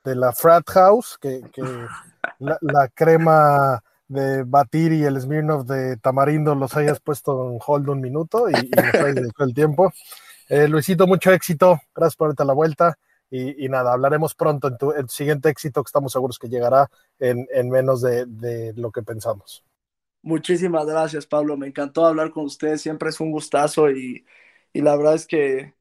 [0.06, 1.64] de la Frat House, que, que
[2.40, 8.00] la, crema de batir y el Smirnoff de tamarindo los hayas puesto en hold un
[8.00, 9.92] minuto y, y nos hayas el tiempo.
[10.50, 11.82] Eh, Luisito, mucho éxito.
[11.94, 12.98] Gracias por darte la vuelta.
[13.30, 16.90] Y, nada, hablaremos pronto en tu, siguiente éxito que estamos seguros que llegará
[17.20, 19.66] en, en menos de, de, lo que pensamos.
[20.22, 21.58] Muchísimas gracias, Pablo.
[21.58, 22.82] Me encantó hablar con ustedes.
[22.82, 24.26] Siempre es un gustazo y,
[24.74, 25.74] la verdad es que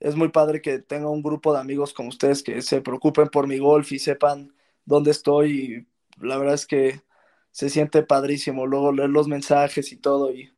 [0.00, 3.46] es muy padre que tenga un grupo de amigos como ustedes que se preocupen por
[3.46, 4.54] mi golf y sepan
[4.84, 5.86] dónde estoy.
[6.20, 7.02] Y la verdad es que
[7.50, 10.52] se siente padrísimo luego leer los mensajes y todo y,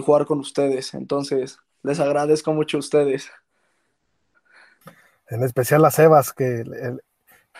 [0.00, 0.94] jugar con ustedes.
[0.94, 3.30] Entonces, les agradezco mucho a ustedes.
[5.28, 6.64] En especial a Sebas, que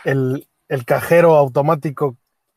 [0.04, 2.16] el, el cajero automático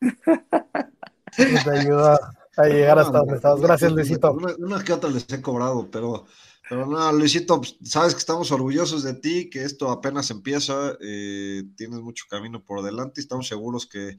[1.36, 2.18] te ayuda
[2.56, 3.60] a llegar hasta donde estamos.
[3.60, 4.32] Gracias, Luisito.
[4.58, 6.26] Unas que otras les he cobrado, pero,
[6.68, 11.64] pero no, Luisito, pues, sabes que estamos orgullosos de ti, que esto apenas empieza, eh,
[11.76, 14.18] tienes mucho camino por delante y estamos seguros que,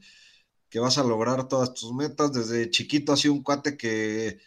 [0.68, 2.32] que, vas a lograr todas tus metas.
[2.32, 4.38] Desde chiquito ha sido un cuate que,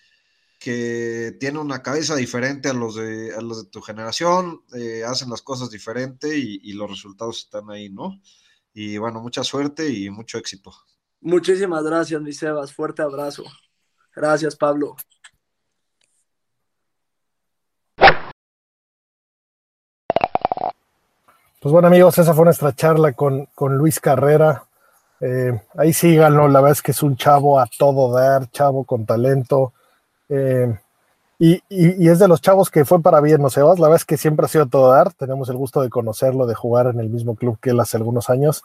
[0.60, 5.30] que tiene una cabeza diferente a los de, a los de tu generación, eh, hacen
[5.30, 8.20] las cosas diferente y, y los resultados están ahí, ¿no?
[8.74, 10.72] Y bueno, mucha suerte y mucho éxito.
[11.22, 12.74] Muchísimas gracias, mi Sebas.
[12.74, 13.44] Fuerte abrazo.
[14.18, 14.96] Gracias, Pablo.
[21.60, 23.48] Pues bueno, amigos, esa fue nuestra charla con,
[23.78, 24.64] Luis Carrera.
[25.22, 29.06] Eh, ahí síganlo, la verdad es que es un chavo a todo dar, chavo con
[29.06, 29.74] talento.
[30.30, 30.76] Eh,
[31.38, 31.62] y,
[32.10, 34.48] es de los chavos que fue para bien, no sé, la verdad es que siempre
[34.48, 35.14] ha sido todo dar.
[35.14, 38.32] Tenemos el gusto de conocerlo, de jugar en el mismo club que él hace algunos
[38.32, 38.64] años.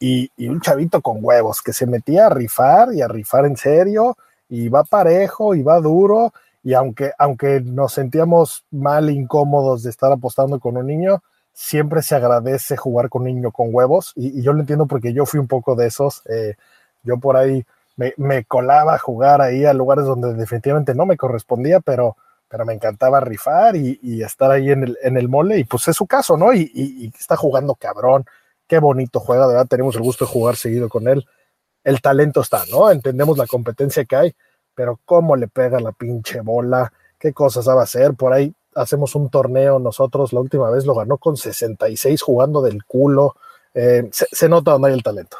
[0.00, 3.56] Y, y un chavito con huevos que se metía a rifar y a rifar en
[3.56, 4.16] serio
[4.48, 6.32] y va parejo y va duro
[6.62, 11.22] y aunque, aunque nos sentíamos mal, incómodos de estar apostando con un niño,
[11.52, 15.40] siempre se agradece jugar con niño con huevos y, yo lo entiendo porque yo fui
[15.40, 16.56] un poco de esos, eh,
[17.02, 17.64] yo por ahí
[17.96, 22.16] me, colaba a jugar ahí a lugares donde definitivamente no me correspondía, pero,
[22.48, 25.96] pero me encantaba rifar y, estar ahí en el, en el mole y pues es
[25.96, 26.52] su caso, ¿no?
[26.52, 28.24] Y, y está jugando cabrón,
[28.66, 31.26] qué bonito juega, de verdad tenemos el gusto de jugar seguido con él
[31.88, 32.90] el talento está, ¿no?
[32.90, 34.34] Entendemos la competencia que hay,
[34.74, 38.12] pero cómo le pega la pinche bola, qué cosas sabe hacer.
[38.12, 42.84] Por ahí hacemos un torneo nosotros, la última vez lo ganó con 66 jugando del
[42.84, 43.36] culo.
[43.72, 45.38] Eh, se, nota dónde hay el talento.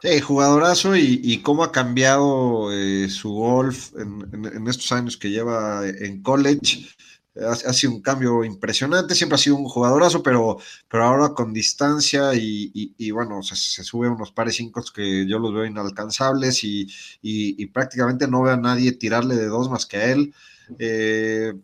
[0.00, 6.22] Sí, jugadorazo y, cómo ha cambiado eh, su golf en, estos años que lleva en
[6.22, 6.86] college
[7.40, 10.58] ha, sido un cambio impresionante, siempre ha sido un jugadorazo, pero,
[10.88, 15.64] pero ahora con distancia y, bueno, se, sube unos pares cinco que yo los veo
[15.64, 20.34] inalcanzables y, prácticamente no veo a nadie tirarle de dos más que a él.
[20.78, 21.54] Eh,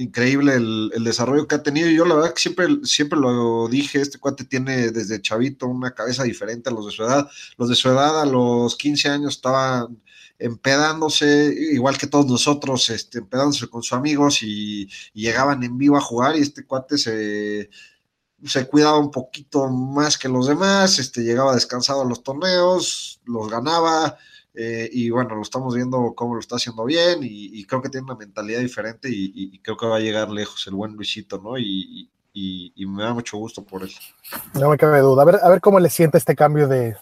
[0.00, 1.88] increíble el, desarrollo que ha tenido.
[1.90, 6.24] Yo la verdad que siempre, siempre lo dije, este cuate tiene desde chavito una cabeza
[6.24, 7.28] diferente a los de su edad.
[7.56, 10.00] Los de su edad a los 15 años estaban
[10.38, 16.00] empedándose, igual que todos nosotros, este, empedándose con sus amigos y, llegaban en vivo a
[16.00, 17.68] jugar y este cuate se,
[18.44, 23.50] se cuidaba un poquito más que los demás, este, llegaba descansado a los torneos, los
[23.50, 24.16] ganaba,
[24.54, 28.04] eh, y bueno, lo estamos viendo cómo lo está haciendo bien y, creo que tiene
[28.04, 31.56] una mentalidad diferente y, creo que va a llegar lejos el buen Luisito, ¿no?
[31.56, 33.90] Y, y, me da mucho gusto por él.
[34.54, 35.22] No me cabe duda.
[35.22, 36.96] A ver, a ver cómo le siente este cambio de,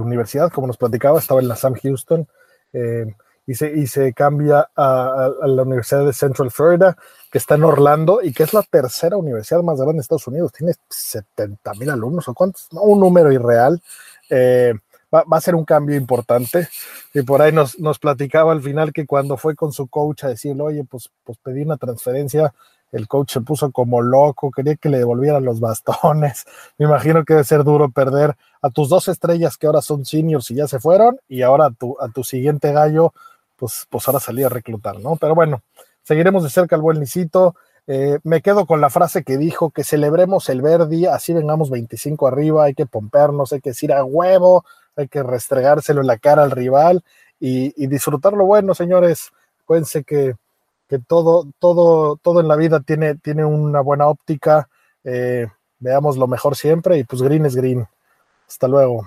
[0.00, 2.26] universidad, como nos platicaba, estaba en la Sam Houston
[2.72, 3.04] eh,
[3.46, 6.96] y, se, y se cambia a, la Universidad de Central Florida,
[7.30, 10.52] que está en Orlando y que es la tercera universidad más grande de Estados Unidos.
[10.52, 13.82] Tiene 70 mil alumnos o cuántos, no, un número irreal.
[14.30, 14.72] Eh,
[15.14, 16.68] va, a ser un cambio importante.
[17.14, 20.28] Y por ahí nos, nos platicaba al final que cuando fue con su coach a
[20.28, 22.54] decirle, oye, pues, pues pedí una transferencia,
[22.92, 26.46] el coach se puso como loco, quería que le devolvieran los bastones.
[26.78, 30.50] Me imagino que debe ser duro perder a tus dos estrellas que ahora son seniors
[30.50, 33.12] y ya se fueron, y ahora a tu, a tu siguiente gallo,
[33.56, 35.16] pues, pues ahora salí a reclutar, ¿no?
[35.16, 35.62] Pero bueno,
[36.02, 37.54] seguiremos de cerca al buen Licito.
[37.86, 42.26] Eh, me quedo con la frase que dijo, que celebremos el Verdi, así vengamos 25
[42.26, 44.64] arriba, hay que pompernos, hay que decir a huevo,
[44.98, 47.02] hay que restregárselo en la cara al rival
[47.40, 49.30] y, disfrutar lo bueno, señores.
[49.62, 50.34] Acuérdense que,
[50.88, 54.68] que, todo, todo, todo en la vida tiene, tiene una buena óptica.
[55.04, 55.46] Eh,
[55.78, 57.86] veamos lo mejor siempre y pues green es green.
[58.48, 59.06] Hasta luego.